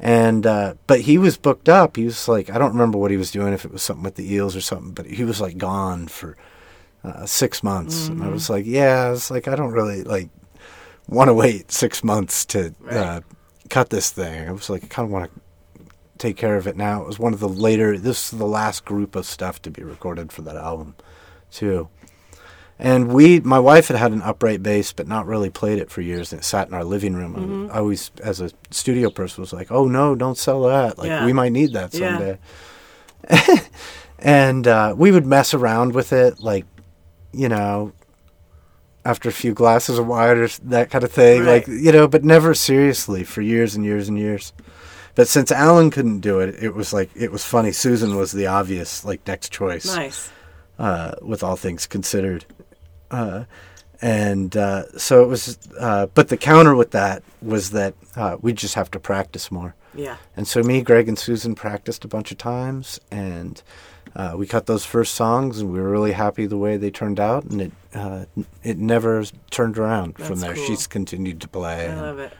[0.00, 1.96] And uh, but he was booked up.
[1.96, 4.14] He was like I don't remember what he was doing if it was something with
[4.14, 4.92] the eels or something.
[4.92, 6.36] But he was like gone for
[7.02, 8.28] uh, six months, and Mm-hmm.
[8.28, 10.28] I was like, yeah, it's like I don't really like
[11.08, 13.20] want to wait six months to uh,
[13.70, 14.48] cut this thing.
[14.48, 15.40] I was like, I kind of want to
[16.18, 17.00] take care of it now.
[17.02, 17.96] It was one of the later.
[17.98, 20.94] This is the last group of stuff to be recorded for that album,
[21.50, 21.88] too.
[22.80, 26.00] And we, my wife had had an upright bass, but not really played it for
[26.00, 26.32] years.
[26.32, 27.34] And it sat in our living room.
[27.34, 30.96] And I always, as a studio person, was like, "Oh no, don't sell that!
[30.96, 31.24] Like Yeah.
[31.26, 32.16] we might need that Yeah.
[32.16, 32.38] someday."
[34.20, 36.66] and uh, we would mess around with it, like,
[37.32, 37.92] you know,
[39.08, 41.66] after a few glasses of wine or that kind of thing, Right.
[41.66, 44.52] like you know, but never seriously for years and years and years.
[45.14, 47.72] But since Alan couldn't do it, it was like it was funny.
[47.72, 50.30] Susan was the obvious like next choice Nice.
[50.78, 52.44] uh, with all things considered.
[53.10, 53.44] Uh,
[54.00, 58.52] and uh, so it was, uh, but the counter with that was that uh, we
[58.52, 59.74] just have to practice more.
[59.94, 60.18] Yeah.
[60.36, 63.60] And so me, Greg, and Susan practiced a bunch of times, and
[64.18, 67.20] uh, we cut those first songs, and we were really happy the way they turned
[67.20, 68.24] out, and it uh,
[68.62, 70.54] it never turned around from there.
[70.54, 70.64] cool.
[70.66, 71.80] She's continued to play.
[71.86, 72.32] I and, love it.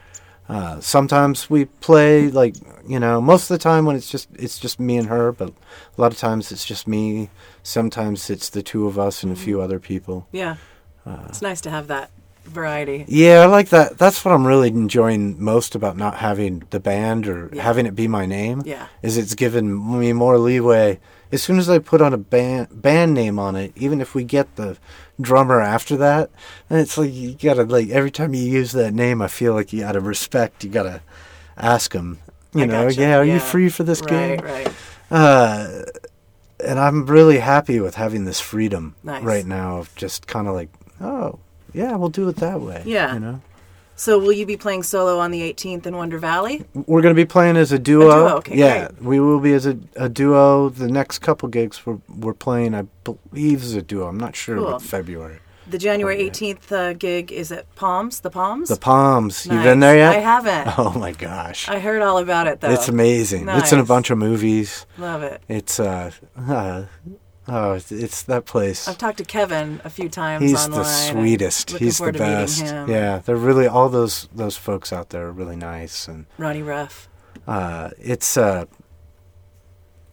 [0.49, 4.59] uh, sometimes we play like you know most of the time when it's just it's
[4.59, 5.51] just me and her, but
[5.97, 7.31] a lot of times it's just me.
[7.62, 9.45] Sometimes it's the two of us and a Mm-hmm.
[9.45, 10.27] few other people.
[10.33, 10.57] Yeah.
[11.07, 12.11] Uh, it's nice to have that
[12.45, 13.05] variety.
[13.09, 13.99] Yeah, I like that.
[13.99, 17.62] That's what I'm really enjoying most about not having the band or Yeah.
[17.62, 18.62] having it be my name.
[18.67, 18.87] Yeah.
[19.03, 20.99] is it's given me more leeway.
[21.31, 24.25] As soon as I put on a band band name on it, even if we
[24.25, 24.79] get the
[25.21, 26.31] drummer after that,
[26.69, 29.73] then it's like you gotta like every time you use that name, I feel like
[29.73, 30.64] you gotta respect.
[30.64, 31.03] You gotta
[31.57, 32.19] ask them.
[32.55, 33.01] You I know, gotcha.
[33.01, 34.41] yeah, are you free for this Right, game?
[34.41, 34.73] right.
[35.11, 35.83] Uh,
[36.64, 39.23] and I'm really happy with having this freedom Nice.
[39.23, 41.38] right now of just kind of like, oh,
[41.75, 42.83] yeah, we'll do it that way.
[42.87, 43.12] Yeah.
[43.14, 43.41] you know.
[43.99, 46.65] So will you be playing solo on the 18th in Wonder Valley?
[46.73, 48.05] We're going to be playing as a duo.
[48.05, 49.03] duo, okay, yeah, great.
[49.03, 50.69] we will be as a, a duo.
[50.69, 54.07] The next couple gigs we're, we're playing, I believe, as a duo.
[54.07, 54.67] I'm not sure Cool.
[54.67, 55.41] what February.
[55.67, 58.69] The January 18th uh, gig is at Palms, the Palms?
[58.69, 59.45] The Palms.
[59.45, 60.15] You've been there yet?
[60.15, 60.69] I haven't.
[60.79, 62.71] Oh my gosh, I heard all about it though.
[62.71, 63.49] it's amazing.
[63.49, 64.87] It's in a bunch of movies.
[64.97, 65.43] Love it.
[65.49, 66.85] It's uh, uh
[67.49, 68.87] oh, it's, it's that place.
[68.89, 70.81] I've talked to Kevin a few times He's online.
[70.81, 71.71] the sweetest.
[71.79, 72.63] He's the best.
[72.65, 77.09] Yeah, they're really all those those folks out there are really nice and Ronnie Ruff.
[77.47, 78.67] uh, it's uh,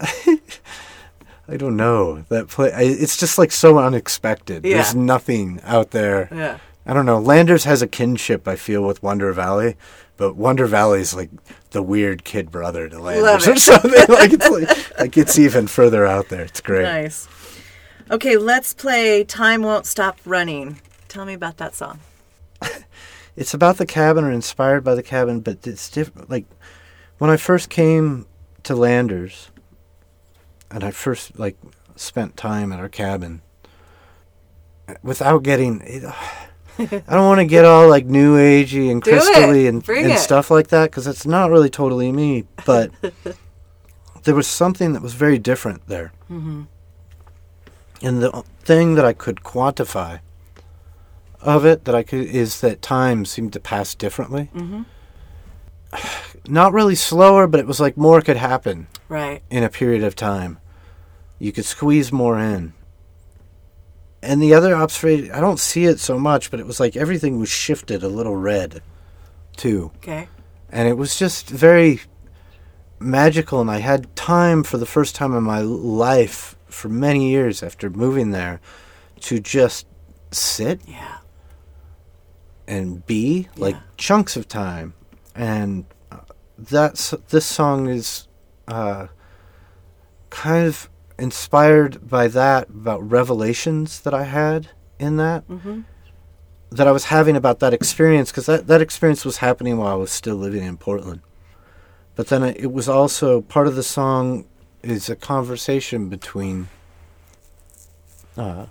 [1.48, 2.72] I don't know that play.
[2.72, 4.64] I, it's just like so unexpected.
[4.64, 4.76] Yeah.
[4.76, 6.28] There's nothing out there.
[6.32, 6.58] Yeah.
[6.84, 7.18] I don't know.
[7.18, 9.76] Landers has a kinship I feel with Wonder Valley,
[10.16, 11.30] but Wonder Valley is like
[11.70, 13.92] the weird kid brother to Landers or something.
[14.08, 16.42] like it's like, like it's even further out there.
[16.42, 16.82] It's great.
[16.82, 17.28] Nice.
[18.10, 20.80] Okay, let's play Time Won't Stop Running.
[21.08, 22.00] Tell me about that song.
[23.36, 26.30] it's about the cabin or inspired by the cabin, but it's different.
[26.30, 26.46] Like
[27.18, 28.26] when I first came
[28.62, 29.50] to Landers,
[30.70, 31.56] and I first like
[31.96, 33.42] spent time at our cabin,
[35.02, 36.04] without getting, it,
[36.78, 39.22] I don't want to get all like new agey and Do it.
[39.22, 40.18] crystally and, Bring and it.
[40.18, 42.44] stuff like that because it's not really totally me.
[42.64, 42.90] But
[44.24, 46.62] there was something that was very different there, Mm-hmm.
[48.02, 50.20] and the thing that I could quantify
[51.40, 54.50] of it that I could is that time seemed to pass differently.
[54.54, 54.82] Mm-hmm.
[56.52, 59.42] Not really slower, but it was like more could happen Right.
[59.50, 60.58] in a period of time.
[61.38, 62.72] You could squeeze more in.
[64.26, 67.38] And the other observation, I don't see it so much, but it was like everything
[67.38, 68.82] was shifted a little red,
[69.56, 69.92] too.
[69.98, 70.28] Okay.
[70.70, 72.00] And it was just very
[72.98, 73.60] magical.
[73.60, 77.88] And I had time for the first time in my life for many years after
[77.88, 78.60] moving there
[79.20, 79.86] to just
[80.32, 81.18] sit Yeah.
[82.66, 83.80] and be like Yeah.
[83.96, 84.92] chunks of time
[85.34, 86.16] and uh,
[86.58, 88.26] that's this song is
[88.68, 89.06] uh,
[90.30, 95.80] kind of inspired by that about revelations that i had in that Mm-hmm.
[96.70, 99.94] that i was having about that experience because that, that experience was happening while i
[99.94, 101.20] was still living in portland
[102.14, 104.46] but then it was also part of the song
[104.82, 106.68] is a conversation between
[108.36, 108.66] uh,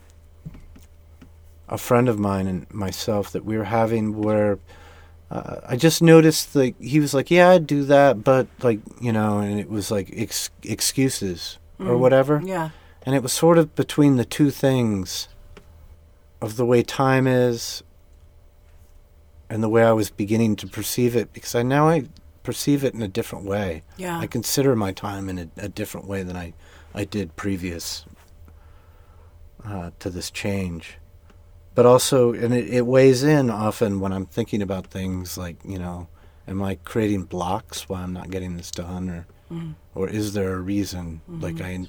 [1.68, 4.60] a friend of mine and myself that we were having where
[5.32, 9.12] uh, I just noticed like he was like, "Yeah, I'd do that," but like you
[9.12, 12.00] know, and it was like ex- excuses or Mm.
[12.00, 12.70] whatever, Yeah.
[13.06, 15.28] and it was sort of between the two things
[16.42, 17.84] of the way time is
[19.50, 22.06] and the way I was beginning to perceive it because I now I
[22.44, 23.84] perceive it in a different way.
[23.98, 24.20] Yeah.
[24.20, 26.54] I consider my time in a, a different way than I,
[26.94, 28.06] I did previous
[29.66, 30.98] uh, to this change.
[31.74, 35.78] But also, and it, it weighs in often when I'm thinking about things like, you
[35.80, 36.08] know,
[36.48, 39.76] am I creating blocks while I'm not getting this done, or Mm.
[39.94, 41.22] or is there a reason?
[41.28, 41.88] Like I,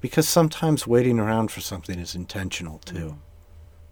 [0.00, 3.16] because sometimes waiting around for something is intentional too.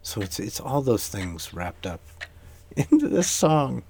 [0.02, 2.00] So it's it's all those things wrapped up
[2.76, 3.84] into this song.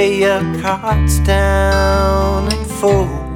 [0.00, 3.34] Lay your cards down and fold?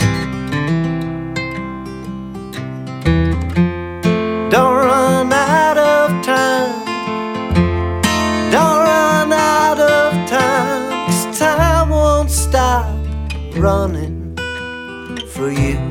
[4.54, 6.72] Don't run out of time.
[8.54, 11.06] Don't run out of time.
[11.06, 12.86] Cause time won't stop
[13.56, 14.16] running
[15.34, 15.83] for you.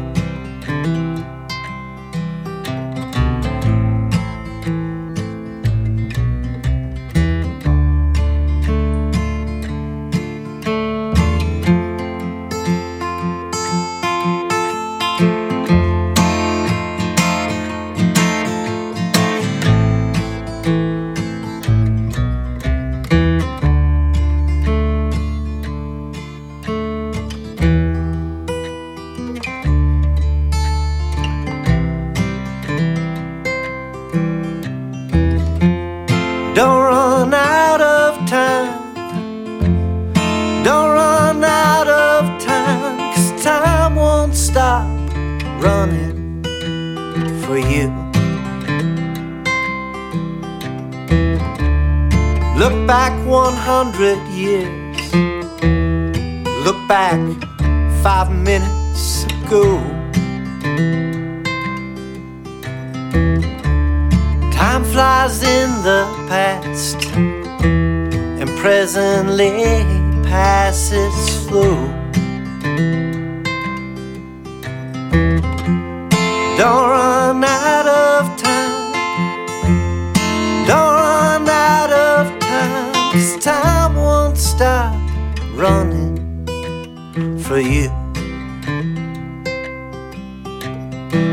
[87.73, 87.89] You.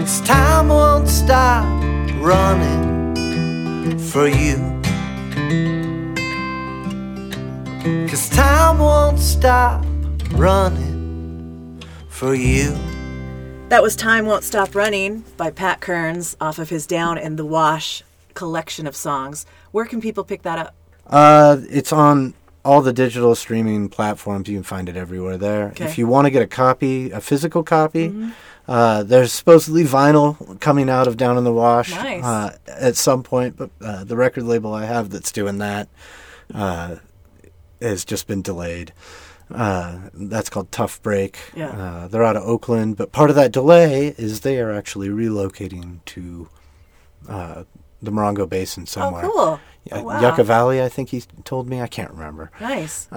[0.00, 1.64] Cause time won't stop
[2.16, 4.56] running for you.
[8.08, 9.84] Cause time won't stop
[10.32, 12.76] running for you.
[13.70, 17.46] That was Time Won't Stop Running by Pat Kearns off of his Down in the
[17.46, 18.02] Wash
[18.34, 19.46] collection of songs.
[19.70, 20.74] Where can people pick that up?
[21.06, 22.34] Uh, it's on
[22.70, 24.48] all the digital streaming platforms.
[24.48, 25.70] You can find it everywhere there.
[25.70, 25.84] Okay.
[25.86, 28.30] If you want to get a copy, a physical copy,
[28.68, 32.22] uh, there's supposedly vinyl coming out of Down in the Wash Nice.
[32.22, 35.88] uh, at some point, but uh, the record label I have that's doing that
[36.54, 36.96] uh,
[37.82, 38.92] has just been delayed.
[39.52, 41.38] Uh, that's called Tough Break.
[41.56, 41.70] Yeah.
[41.70, 46.04] Uh, they're out of Oakland, but part of that delay is they are actually relocating
[46.04, 46.48] to
[47.28, 47.64] uh,
[48.02, 49.24] the Morongo Basin somewhere.
[49.26, 49.60] Oh, cool.
[49.84, 50.20] Yeah, Oh, wow.
[50.20, 51.80] Yucca Valley, I think he told me.
[51.80, 52.50] I can't remember.
[52.60, 53.08] Nice.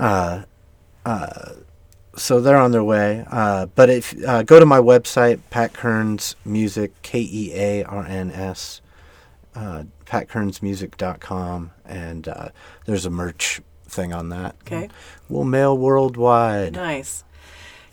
[2.16, 3.26] So they're on their way.
[3.30, 8.06] Uh, but if uh, go to my website, Pat Kearns Music, K E A R
[8.06, 8.82] N S,
[9.56, 12.50] uh, patkearnsmusic.com, and uh,
[12.86, 14.56] there's a merch thing on that.
[14.62, 14.90] Okay.
[15.28, 16.74] We'll mail worldwide.
[16.74, 17.24] Nice.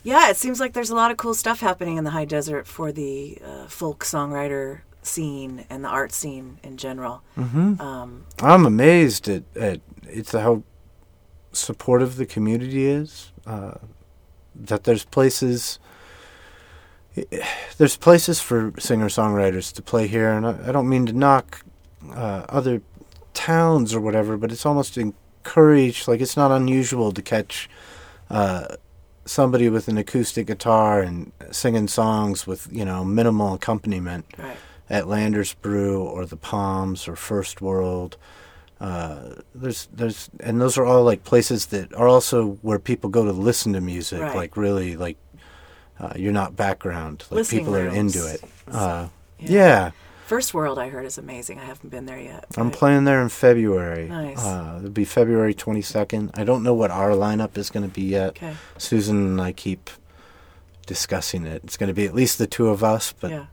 [0.03, 2.65] Yeah, it seems like there's a lot of cool stuff happening in the high desert
[2.67, 7.21] for the uh, folk songwriter scene and the art scene in general.
[7.79, 10.63] Um, I'm amazed at, at it's how
[11.51, 13.31] supportive the community is.
[13.45, 13.75] Uh,
[14.53, 15.79] that there's places
[17.77, 21.63] there's places for singer songwriters to play here, and I, I don't mean to knock
[22.13, 22.81] uh, other
[23.33, 26.07] towns or whatever, but it's almost encouraged.
[26.07, 27.69] Like it's not unusual to catch
[28.29, 28.75] uh,
[29.25, 34.57] somebody with an acoustic guitar and singing songs with you know minimal accompaniment right.
[34.91, 38.17] At Landers Brew or the Palms or First World.
[38.79, 43.23] Uh, there's there's and those are all like places that are also where people go
[43.25, 44.21] to listen to music.
[44.21, 44.35] Right.
[44.35, 45.17] Like really like
[45.99, 47.23] uh, you're not background.
[47.29, 48.43] Like Listening people are into it.
[48.67, 49.07] Uh,
[49.39, 49.49] Yeah.
[49.49, 49.91] yeah.
[50.25, 51.59] First World, I heard, is amazing.
[51.59, 52.45] I haven't been there yet.
[52.55, 54.07] I'm playing there in February.
[54.07, 54.39] Nice.
[54.39, 56.31] Uh, it'll be February 22nd.
[56.35, 58.29] I don't know what our lineup is going to be yet.
[58.29, 58.53] Okay.
[58.77, 59.89] Susan and I keep
[60.85, 61.61] discussing it.
[61.65, 63.45] It's going to be at least the two of us, but yeah.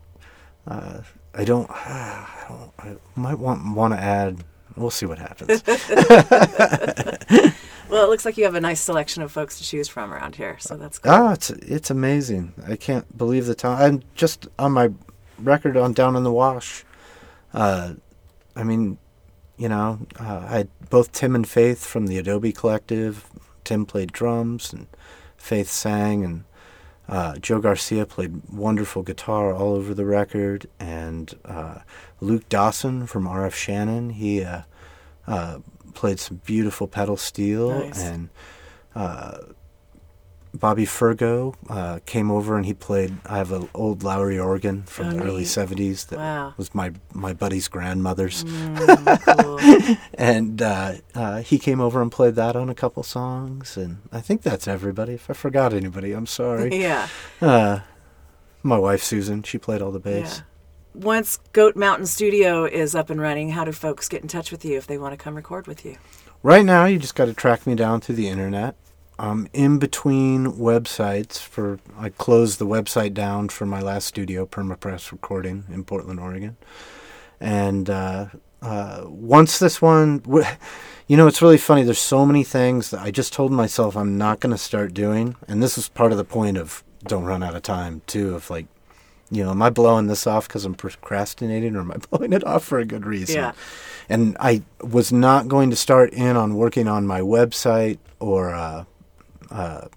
[0.65, 1.01] uh,
[1.33, 1.69] I don't.
[1.73, 2.71] I don't.
[2.79, 4.43] I might want want to add.
[4.75, 5.61] We'll see what happens.
[7.89, 10.35] Well, it looks like you have a nice selection of folks to choose from around
[10.35, 11.09] here, so that's good.
[11.09, 12.53] ah, it's it's amazing.
[12.67, 13.81] I can't believe the time.
[13.81, 14.91] I'm just on my
[15.39, 16.85] record on Down in the Wash.
[17.51, 17.93] Uh,
[18.55, 18.99] I mean,
[19.57, 23.25] you know, uh, I had both Tim and Faith from the Adobe Collective.
[23.63, 24.85] Tim played drums and
[25.35, 26.43] Faith sang, and
[27.09, 30.67] uh, Joe Garcia played wonderful guitar all over the record.
[30.79, 31.79] And uh,
[32.21, 34.61] Luke Dawson from RF Shannon, he uh,
[35.27, 35.59] uh,
[35.93, 38.01] played some beautiful pedal steel, Nice.
[38.03, 38.29] and
[38.95, 39.37] uh,
[40.53, 43.15] Bobby Fergo uh, came over and he played.
[43.25, 46.53] I have an old Lowrey organ from Oh, the early '70s that Wow.
[46.57, 49.97] was my my buddy's grandmother's, Mm, cool.
[50.15, 53.77] and uh, uh, he came over and played that on a couple songs.
[53.77, 55.13] And I think that's everybody.
[55.13, 56.75] If I forgot anybody, I'm sorry.
[56.81, 57.07] yeah.
[57.39, 57.79] Uh,
[58.63, 60.37] my wife Susan, she played all the bass.
[60.39, 60.43] Yeah.
[61.01, 64.65] Once Goat Mountain Studio is up and running, how do folks get in touch with
[64.65, 65.95] you if they want to come record with you?
[66.41, 68.75] Right now, you just got to track me down through the internet.
[69.19, 71.79] I'm in between websites for.
[71.97, 76.55] I closed the website down for my last studio, Permapress Recording in Portland, Oregon.
[77.41, 78.27] And uh,
[78.61, 80.23] uh, once this one,
[81.07, 81.83] you know, it's really funny.
[81.83, 85.35] There's so many things that I just told myself I'm not going to start doing,
[85.49, 88.35] and this is part of the point of don't run out of time too.
[88.35, 88.67] Of like,
[89.29, 92.45] you know, am I blowing this off because I'm procrastinating, or am I blowing it
[92.45, 93.35] off for a good reason?
[93.35, 93.51] Yeah.
[94.07, 98.85] and I was not going to start in on working on my website or uh,
[99.51, 99.87] uh,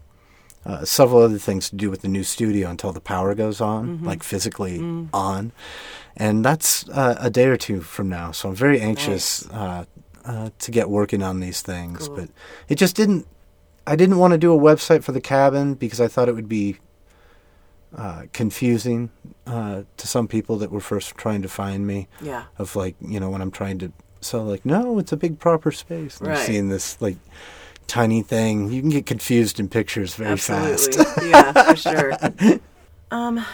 [0.65, 3.97] uh, several other things to do with the new studio until the power goes on,
[3.97, 4.07] Mm-hmm.
[4.07, 5.09] like physically Mm.
[5.13, 5.53] on,
[6.17, 8.31] and that's uh, a day or two from now.
[8.33, 9.85] So I'm very anxious uh,
[10.25, 12.17] uh, to get working on these things, Cool.
[12.17, 12.29] but
[12.69, 13.27] it just didn't.
[13.87, 16.49] I didn't want to do a website for the cabin because I thought it would
[16.49, 16.77] be
[17.97, 19.11] uh, confusing
[19.47, 22.45] uh, to some people that were first trying to find me Yeah.
[22.59, 25.73] of like you know when I'm trying to sell like no it's a big proper
[25.73, 26.39] space and Right.
[26.39, 27.17] I'm seeing this like
[27.93, 31.05] tiny thing you can get confused in pictures very Absolutely.
[31.05, 32.13] fast yeah, for sure.
[33.11, 33.45] Um,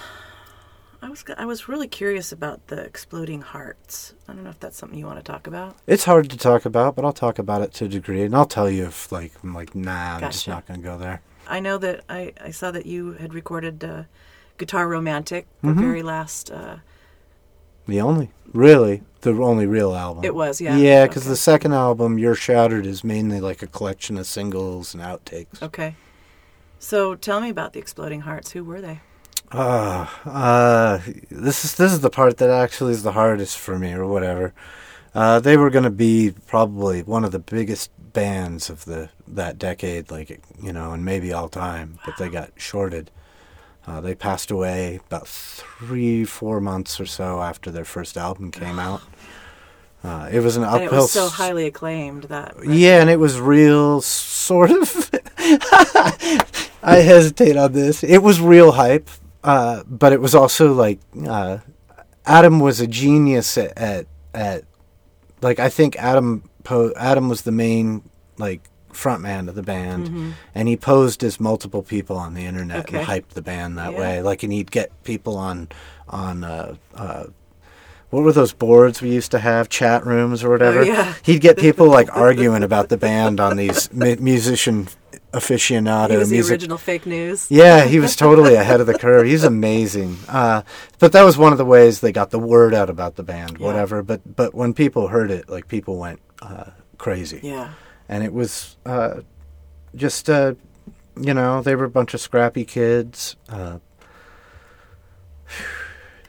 [1.03, 4.15] I was I was really curious about the exploding hearts.
[4.29, 5.77] I don't know if that's something you want to talk about.
[5.87, 8.47] it's hard to talk about but I'll talk about it to a degree and I'll
[8.47, 11.79] tell you if like I'm like nah I'm just not gonna go there I know
[11.79, 14.03] that I, I saw that you had recorded uh,
[14.59, 15.81] Guitar Romantic, the Mm-hmm.
[15.81, 16.51] very last.
[16.51, 16.77] Uh,
[17.89, 20.77] the only really the only real album It was, yeah.
[20.77, 21.31] yeah because Okay.
[21.31, 25.97] the second album You're Shattered is mainly like a collection of singles and outtakes okay.
[26.79, 28.53] So tell me about the Exploding Hearts.
[28.53, 29.01] Who were they?
[29.51, 33.93] Uh, uh, this is this is the part that actually is the hardest for me,
[33.93, 34.55] or whatever.
[35.15, 39.59] Uh, they were going to be probably one of the biggest bands of the that
[39.59, 41.99] decade, like you know, and maybe all time.
[42.07, 43.11] But they got shorted.
[43.89, 48.79] Uh, they passed away about three, four months or so after their first album came
[48.79, 49.01] out.
[50.05, 50.87] Uh, it was an And uphill.
[50.93, 52.55] it was so highly acclaimed that.
[52.67, 55.11] yeah, and it was real sort of.
[56.83, 58.05] I hesitate on this.
[58.05, 59.09] It was real hype,
[59.43, 61.59] uh, but it was also like uh,
[62.27, 64.65] Adam was a genius at, at at
[65.43, 68.03] like I think Adam po- Adam was the main
[68.39, 72.87] like front man of the band, and he posed as multiple people on the internet
[72.87, 72.97] Mm-hmm.
[72.97, 72.99] Okay.
[72.99, 73.99] and hyped the band that Yeah.
[73.99, 74.23] way.
[74.23, 75.69] Like, and he'd get people on
[76.09, 76.45] on.
[76.45, 77.25] Uh, uh,
[78.11, 79.69] what were those boards we used to have?
[79.69, 80.79] Chat rooms or whatever.
[80.81, 81.13] Oh, yeah.
[81.23, 84.89] He'd get people like arguing about the band on these mu- musician
[85.35, 86.53] aficionado He was the music.
[86.53, 87.51] original fake news.
[87.51, 89.27] Yeah, he was totally ahead of the curve.
[89.27, 90.17] He's amazing.
[90.27, 90.63] Uh,
[90.99, 93.59] but that was one of the ways they got the word out about the band,
[93.61, 93.67] Yeah.
[93.67, 94.03] whatever.
[94.03, 97.73] But but when people heard it, like people went uh, crazy, Yeah.
[98.09, 99.21] And it was uh,
[99.95, 100.55] just uh,
[101.21, 103.37] you know they were a bunch of scrappy kids.
[103.49, 103.79] Uh,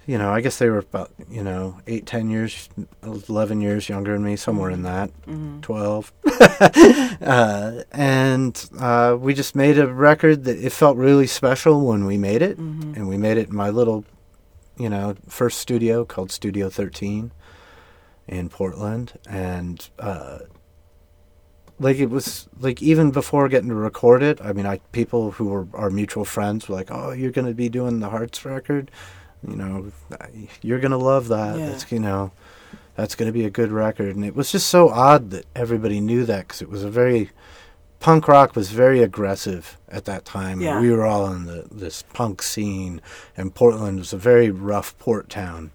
[0.07, 2.67] you know, I guess they were about you know eight, ten years,
[3.03, 5.61] eleven years younger than me, somewhere in that, Mm-hmm.
[5.61, 6.11] twelve.
[7.21, 12.17] uh, and uh, we just made a record that it felt really special when we
[12.17, 12.93] made it, Mm-hmm.
[12.95, 14.03] and we made it in my little,
[14.77, 17.31] you know, first studio called Studio Thirteen
[18.27, 20.39] in Portland, and uh,
[21.79, 24.39] like it was like even before getting to record it.
[24.41, 27.53] I mean, I people who were our mutual friends were like, "Oh, you're going to
[27.53, 28.91] be doing the Hearts record."
[29.47, 29.91] You know,
[30.61, 31.57] you're gonna love that.
[31.57, 31.67] Yeah.
[31.67, 32.31] That's you know,
[32.95, 34.15] that's going to be a good record.
[34.15, 37.29] And it was just so odd that everybody knew that because it was a very
[37.99, 40.61] punk rock was very aggressive at that time.
[40.61, 40.81] Yeah.
[40.81, 43.01] We were all in the this punk scene,
[43.37, 45.71] and Portland was a very rough port town.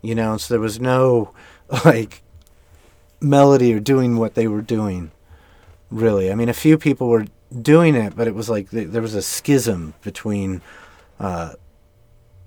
[0.00, 1.32] You know, so there was no
[1.84, 2.22] like
[3.20, 5.10] melody or doing what they were doing.
[5.92, 7.26] Really, I mean, a few people were
[7.60, 10.62] doing it, but it was like th- there was a schism between
[11.20, 11.52] uh,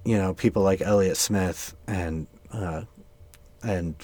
[0.04, 2.82] you know, people like Elliott Smith and uh,
[3.64, 3.96] and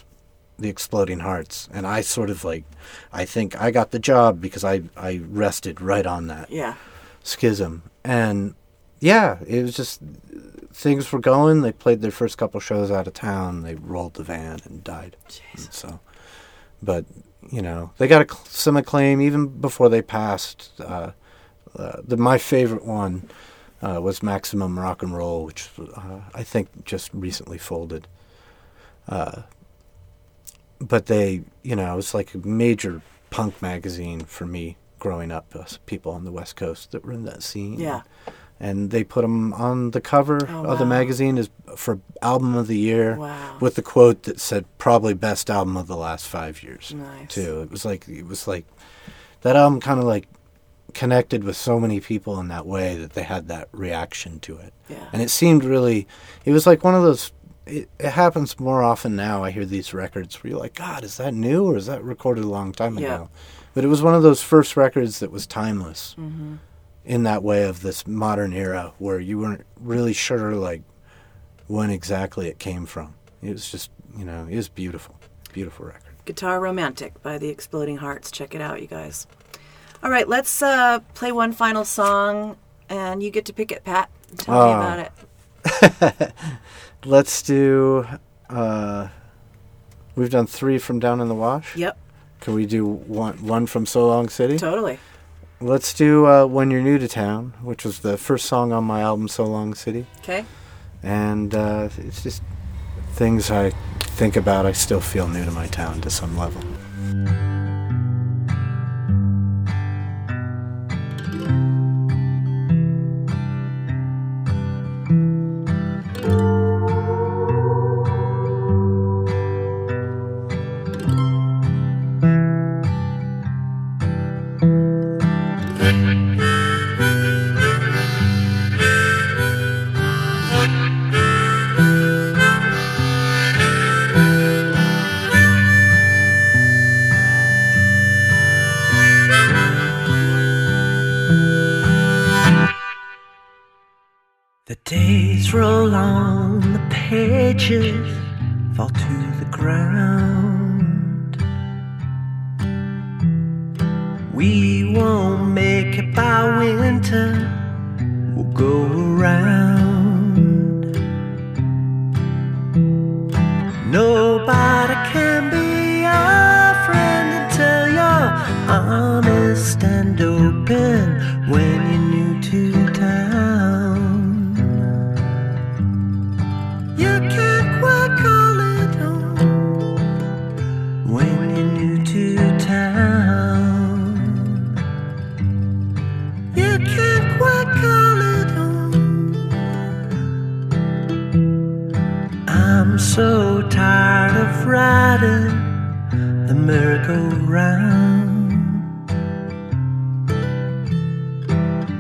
[0.60, 2.64] the Exploding Hearts, and I sort of like,
[3.12, 6.76] I think I got the job because I I rested right on that Yeah.
[7.24, 8.54] schism, and
[9.00, 10.02] yeah, it was just
[10.72, 11.62] things were going.
[11.62, 13.64] They played their first couple shows out of town.
[13.64, 15.18] They rolled the van and died.
[15.56, 16.00] And so,
[16.82, 17.06] but
[17.52, 20.72] you know, they got a, some acclaim even before they passed.
[20.80, 21.12] Uh,
[21.78, 23.30] uh, the my favorite one
[23.82, 28.08] uh, was Maximum Rock and Roll, which uh, I think just recently folded.
[29.08, 29.44] Uh,
[30.80, 35.56] but they, you know, it was like a major punk magazine for me growing up.
[35.56, 37.80] Us people on the West Coast that were in that scene.
[37.80, 38.02] Yeah.
[38.26, 38.36] And
[38.92, 42.78] they put them on the cover Oh, of the magazine as for album of the
[42.78, 43.58] year Wow.
[43.60, 47.34] with the quote that said probably best album of the last five years Nice.
[47.34, 47.62] too.
[47.62, 48.66] It was like it was like
[49.42, 50.28] that album kind of like
[50.94, 54.74] connected with so many people in that way that they had that reaction to it.
[54.90, 55.08] Yeah.
[55.14, 56.08] And it seemed really
[56.46, 57.32] it was like one of those
[57.66, 59.44] it, it happens more often now.
[59.44, 62.44] I hear these records where you're like, God, is that new or is that recorded
[62.44, 63.16] a long time Yeah.
[63.16, 63.30] ago?
[63.74, 66.56] But it was one of those first records that was timeless Mm-hmm.
[67.12, 70.82] In that way of this modern era where you weren't really sure like
[71.68, 73.14] when exactly it came from.
[73.44, 75.16] It was just you know, it was beautiful.
[75.52, 76.04] Beautiful record.
[76.24, 78.32] Guitar Romantic by the Exploding Hearts.
[78.32, 79.28] Check it out, you guys.
[80.02, 82.56] All right, let's uh, play one final song,
[82.88, 84.10] and you get to pick it, Pat.
[84.38, 84.80] Tell me Ah.
[84.80, 85.12] about
[86.20, 86.34] it.
[87.06, 88.08] Let's do
[88.50, 89.08] uh
[90.16, 91.76] we've done three from down in the wash.
[91.76, 91.98] Yep,
[92.40, 94.58] Can we do one one from So Long City?
[94.58, 94.98] totally.
[95.64, 99.02] Let's do uh, When You're New to Town, which was the first song on my
[99.02, 100.08] album So Long City.
[100.22, 100.44] Okay.
[101.04, 102.42] And uh, it's just
[103.14, 104.66] things I think about.
[104.66, 106.64] I still feel new to my town to some level.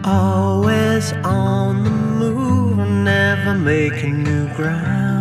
[0.03, 5.20] Always on the move, never making new ground.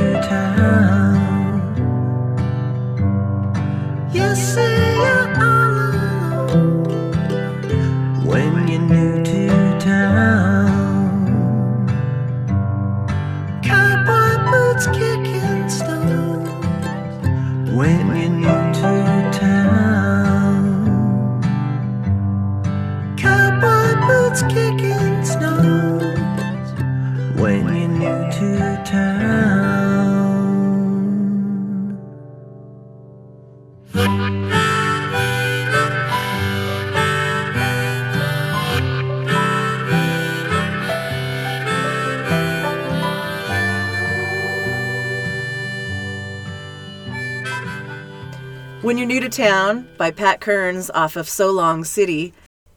[49.32, 52.32] Town by Pat Kearns off of So Long City.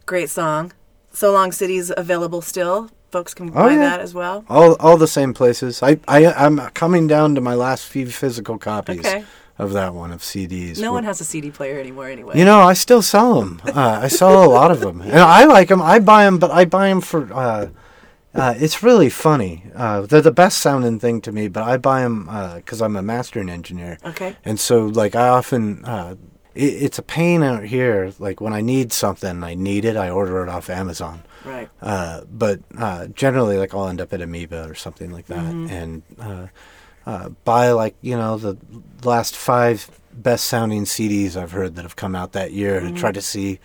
[0.05, 0.71] Great song.
[1.11, 2.89] So Long City's available still.
[3.11, 3.77] Folks can buy Oh, yeah.
[3.77, 4.43] that as well.
[4.49, 5.81] All all the same places.
[5.83, 9.23] I I I'm coming down to my last few physical copies Okay.
[9.57, 10.79] of that one of CDs.
[10.79, 12.37] No one has a CD player anymore anyway.
[12.37, 13.61] You know, I still sell them.
[13.65, 15.81] Uh, I sell a lot of them, and I like them.
[15.81, 17.31] I buy them, but I buy them for.
[17.33, 17.67] Uh,
[18.33, 19.63] uh, it's really funny.
[19.73, 22.25] Uh, they're the best sounding thing to me, but I buy them
[22.57, 23.97] because I'm a mastering engineer.
[24.03, 24.35] Okay.
[24.43, 25.85] And so, like, I often.
[26.55, 28.11] It, it's a pain out here.
[28.19, 29.95] Like when I need something, I need it.
[29.97, 31.21] I order it off Amazon.
[31.43, 31.69] Right.
[31.81, 36.01] Uh, but uh, generally, like I'll end up at Amoeba or something like that, and
[36.19, 36.47] uh,
[37.05, 38.57] uh, buy like you know the
[39.03, 43.11] last five best sounding CDs I've heard that have come out that year to try
[43.11, 43.59] to see,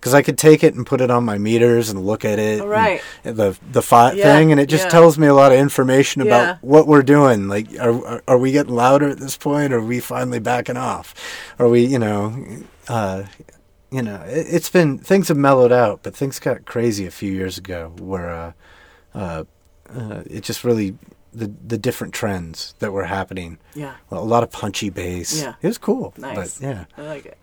[0.00, 2.60] because I could take it and put it on my meters and look at it,
[2.60, 3.00] Oh, right.
[3.24, 4.90] the the fi- Yeah, thing, and it just yeah.
[4.90, 6.28] tells me a lot of information Yeah.
[6.28, 7.48] about what we're doing.
[7.48, 9.72] Like, are are- are we getting louder at this point?
[9.72, 11.14] Or are we finally backing off?
[11.58, 12.34] Are we, you know?
[12.88, 13.24] Uh,
[13.90, 17.32] you know, it, it's been things have mellowed out, but things got crazy a few
[17.32, 18.52] years ago where uh,
[19.14, 19.44] uh,
[19.94, 20.96] uh, it just really
[21.32, 23.58] the the different trends that were happening.
[23.74, 23.94] Yeah.
[24.10, 25.40] A lot of punchy bass.
[25.42, 25.54] Yeah.
[25.62, 26.14] it was cool.
[26.16, 26.58] Nice.
[26.58, 27.38] But yeah, I like it.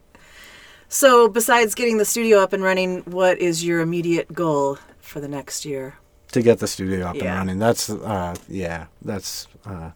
[0.93, 5.27] So, besides getting the studio up and running, what is your immediate goal for the
[5.27, 5.95] next year?
[6.33, 7.25] to get the studio up Yeah.
[7.25, 9.47] and running, that's uh, yeah, that's.
[9.65, 9.91] Uh,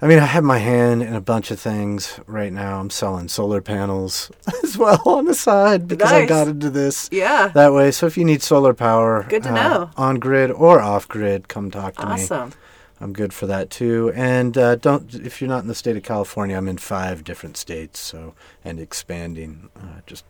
[0.00, 2.78] I mean, I have my hand in a bunch of things right now.
[2.78, 4.30] I'm selling solar panels
[4.62, 7.08] as well on the side because I got into this.
[7.10, 7.48] Yeah.
[7.54, 7.90] that way.
[7.92, 9.90] So if you need solar power, Good to uh, know.
[9.96, 12.12] on grid or off grid, come talk to me.
[12.12, 12.52] Awesome.
[13.00, 14.12] I'm good for that too.
[14.14, 17.56] And uh, don't if you're not in the state of California, I'm in five different
[17.56, 18.34] states, so
[18.64, 19.70] and expanding.
[19.76, 20.24] Uh, just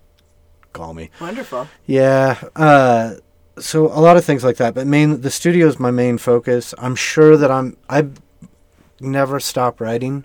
[0.72, 1.10] call me.
[1.20, 1.68] Wonderful.
[1.86, 2.42] Yeah.
[2.54, 3.14] Uh,
[3.58, 6.74] so a lot of things like that, but main the studio is my main focus.
[6.78, 8.08] I'm sure that I'm I
[9.00, 10.24] never stop writing,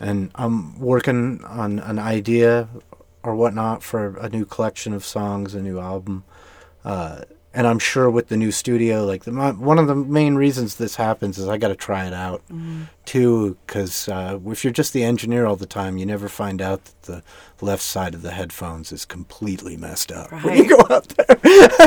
[0.00, 2.68] and I'm working on an idea
[3.22, 6.24] or whatnot for a new collection of songs, a new album.
[7.56, 10.96] And I'm sure with the new studio, like the one of the main reasons this
[10.96, 12.42] happens is I got to try it out
[13.06, 16.84] too, because uh, if you're just the engineer all the time, you never find out
[16.84, 17.22] that the
[17.64, 21.36] left side of the headphones is completely messed up when you go out there.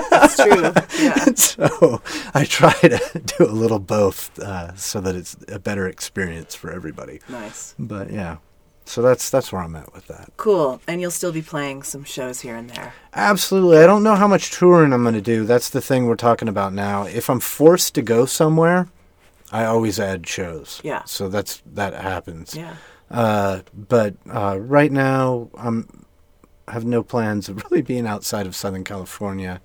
[0.09, 0.73] That's true.
[0.99, 1.25] Yeah.
[1.35, 2.01] So
[2.33, 6.71] I try to do a little both uh, so that it's a better experience for
[6.71, 7.21] everybody.
[7.29, 7.75] Nice.
[7.77, 8.37] But yeah,
[8.89, 10.31] so that's that's where I'm at with that.
[10.37, 10.81] Cool.
[10.87, 12.93] And you'll still be playing some shows here and there.
[13.13, 13.77] Absolutely.
[13.77, 15.45] I don't know how much touring I'm going to do.
[15.45, 17.03] That's the thing we're talking about now.
[17.03, 18.87] If I'm forced to go somewhere,
[19.51, 20.81] I always add shows.
[20.83, 21.03] Yeah.
[21.03, 22.55] So that's that happens.
[22.55, 22.73] Yeah.
[23.11, 26.05] Uh, but uh, right now, I'm
[26.67, 29.61] have no plans of really being outside of Southern California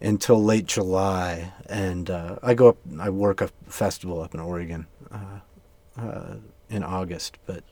[0.00, 2.78] until late July, and uh, I go up.
[3.00, 5.40] I work a festival up in Oregon uh,
[6.00, 6.34] uh,
[6.70, 7.64] in August, but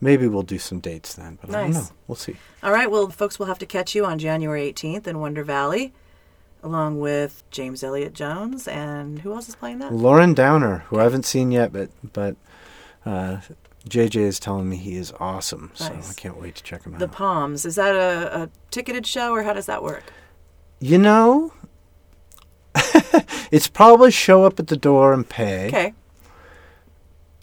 [0.00, 1.38] maybe we'll do some dates then.
[1.40, 1.88] But I don't know.
[2.06, 2.36] We'll see.
[2.62, 2.90] All right.
[2.90, 5.92] Well, folks we'll have to catch you on January 18th in Wonder Valley,
[6.62, 8.66] along with James Elliott Jones.
[8.68, 9.92] And who else is playing that?
[9.92, 12.36] Lauren Downer, who I haven't seen yet, but but
[13.04, 13.38] uh,
[13.88, 16.10] JJ is telling me he is awesome, so Nice.
[16.10, 17.00] I can't wait to check him out.
[17.00, 17.08] The.
[17.08, 17.64] Palms.
[17.64, 20.12] Is that a, a ticketed show or how does that work?
[20.80, 21.52] You know,
[23.50, 25.68] it's probably show up at the door and pay.
[25.68, 25.94] Okay.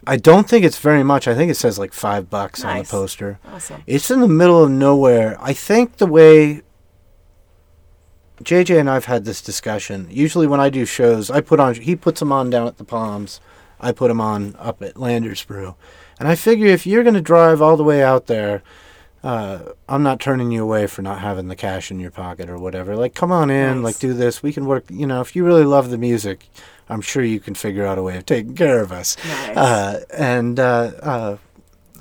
[0.08, 1.28] I don't think it's very much.
[1.28, 3.40] I think it says like five bucks on the poster.
[3.52, 3.84] Awesome.
[3.88, 5.38] It's in the middle of nowhere.
[5.40, 6.62] I think the way
[8.44, 10.08] JJ and I've had this discussion.
[10.10, 12.84] Usually when I do shows, I put on he puts them on down at the
[12.84, 13.40] Palms.
[13.80, 15.76] I put them on up at Landers Brew.
[16.20, 18.62] And I figure if you're going to drive all the way out there,
[19.24, 22.58] uh, I'm not turning you away for not having the cash in your pocket or
[22.58, 22.96] whatever.
[22.96, 23.84] Like, come on in, Nice.
[23.84, 24.44] like, do this.
[24.44, 24.86] We can work.
[24.90, 26.48] You know, if you really love the music,
[26.90, 29.18] I'm sure you can figure out a way of taking care of us.
[29.26, 29.58] Nice.
[29.58, 31.38] Uh, and uh, uh,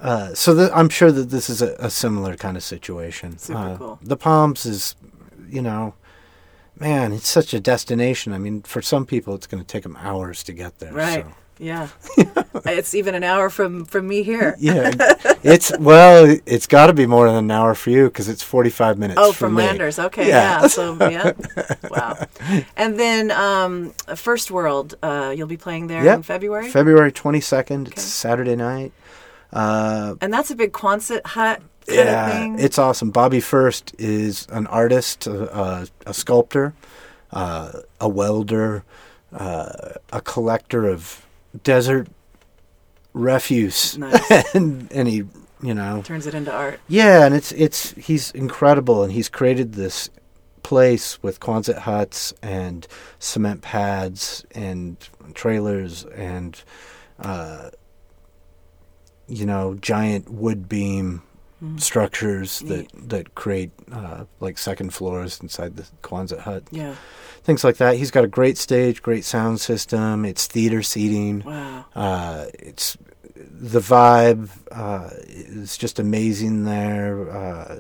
[0.01, 3.39] uh, so th- I'm sure that this is a, a similar kind of situation.
[3.39, 3.99] Super Uh, cool.
[4.03, 4.97] The Palms is,
[5.49, 5.95] you know,
[6.78, 8.33] man, it's such a destination.
[8.33, 10.93] I mean, for some people, it's going to take them hours to get there.
[10.93, 11.24] Right.
[11.24, 11.33] so.
[11.59, 11.89] Yeah.
[12.65, 14.57] it's even an hour from from me here.
[14.63, 14.93] Yeah,
[15.43, 18.99] it's well, it's got to be more than an hour for you because it's 45
[18.99, 19.19] minutes.
[19.21, 19.65] Oh, from me.
[19.65, 19.99] Landers.
[19.99, 20.63] Okay, Yeah.
[20.63, 20.67] yeah.
[20.69, 21.33] So yeah,
[21.91, 22.17] wow.
[22.77, 26.17] And then um, First World, uh, you'll be playing there Yep.
[26.17, 27.89] in February, February 22nd.
[27.89, 28.93] It's Saturday night.
[29.53, 32.59] Uh, and that's a big Quonset hut kind yeah, of thing.
[32.59, 33.11] it's awesome.
[33.11, 36.75] Bobby First is an artist, a sculptor,
[37.33, 38.85] uh, a welder,
[39.35, 41.22] uh, a collector of
[41.63, 42.09] desert
[43.13, 44.55] refuse, Nice.
[44.55, 45.25] and and he,
[45.63, 46.81] you know, turns it into art.
[46.89, 50.11] Yeah, and it's it's he's incredible, and he's created this
[50.63, 52.87] place with Quonset huts and
[53.19, 54.97] cement pads and
[55.35, 56.63] trailers and
[57.19, 57.71] uh,
[59.29, 61.23] you know giant wood beam
[61.77, 66.95] structures that that create uh, like second floors inside the Quonset hut, Yeah.
[67.45, 67.97] things like that.
[67.97, 70.25] He's got a great stage, great sound system.
[70.25, 71.41] It's theater seating.
[71.45, 71.85] Wow.
[71.95, 72.97] Uh, it's
[73.37, 77.31] the vibe uh, is just amazing there.
[77.31, 77.79] Uh,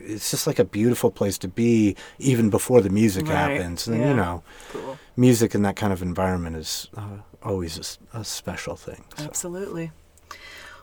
[0.00, 3.86] it's just like a beautiful place to be, even before the music Right, happens.
[3.86, 4.08] And yeah.
[4.10, 4.98] you know, Cool.
[5.16, 9.04] music in that kind of environment is uh, always a special thing.
[9.16, 9.24] so.
[9.24, 9.90] Absolutely.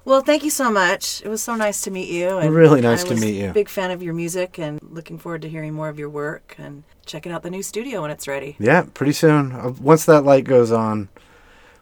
[0.06, 1.24] Well, thank you so much.
[1.26, 2.38] It was so nice to meet you.
[2.38, 3.50] And Really nice to meet you.
[3.50, 6.56] a Big fan of your music and looking forward to hearing more of your work
[6.60, 8.56] and checking out the new studio when it's ready.
[8.60, 9.52] Yeah, pretty soon.
[9.52, 11.10] Uh, once that light goes on,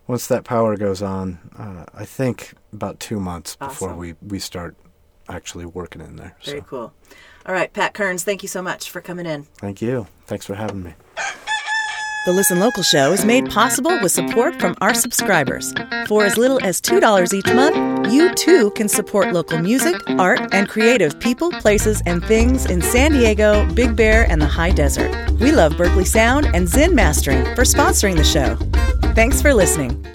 [0.08, 4.76] once that power goes on, uh, I think about two months before we, we start
[5.28, 6.38] actually working in there.
[6.46, 6.94] Very so, cool.
[7.46, 9.44] All right, Pat Kearns, thank you so much for coming in.
[9.58, 10.08] thank you.
[10.28, 10.94] Thanks for having me.
[12.26, 15.74] The Listen Local show is made possible with support from our subscribers.
[16.08, 20.70] For as little as $2 each month, you too can support local music, art, and
[20.70, 25.12] creative people, places, and things in San Diego, Big Bear, and the high desert.
[25.42, 28.56] We love Berkeley Sound and Zen Mastering for sponsoring the show.
[29.14, 30.06] Thanks for listening.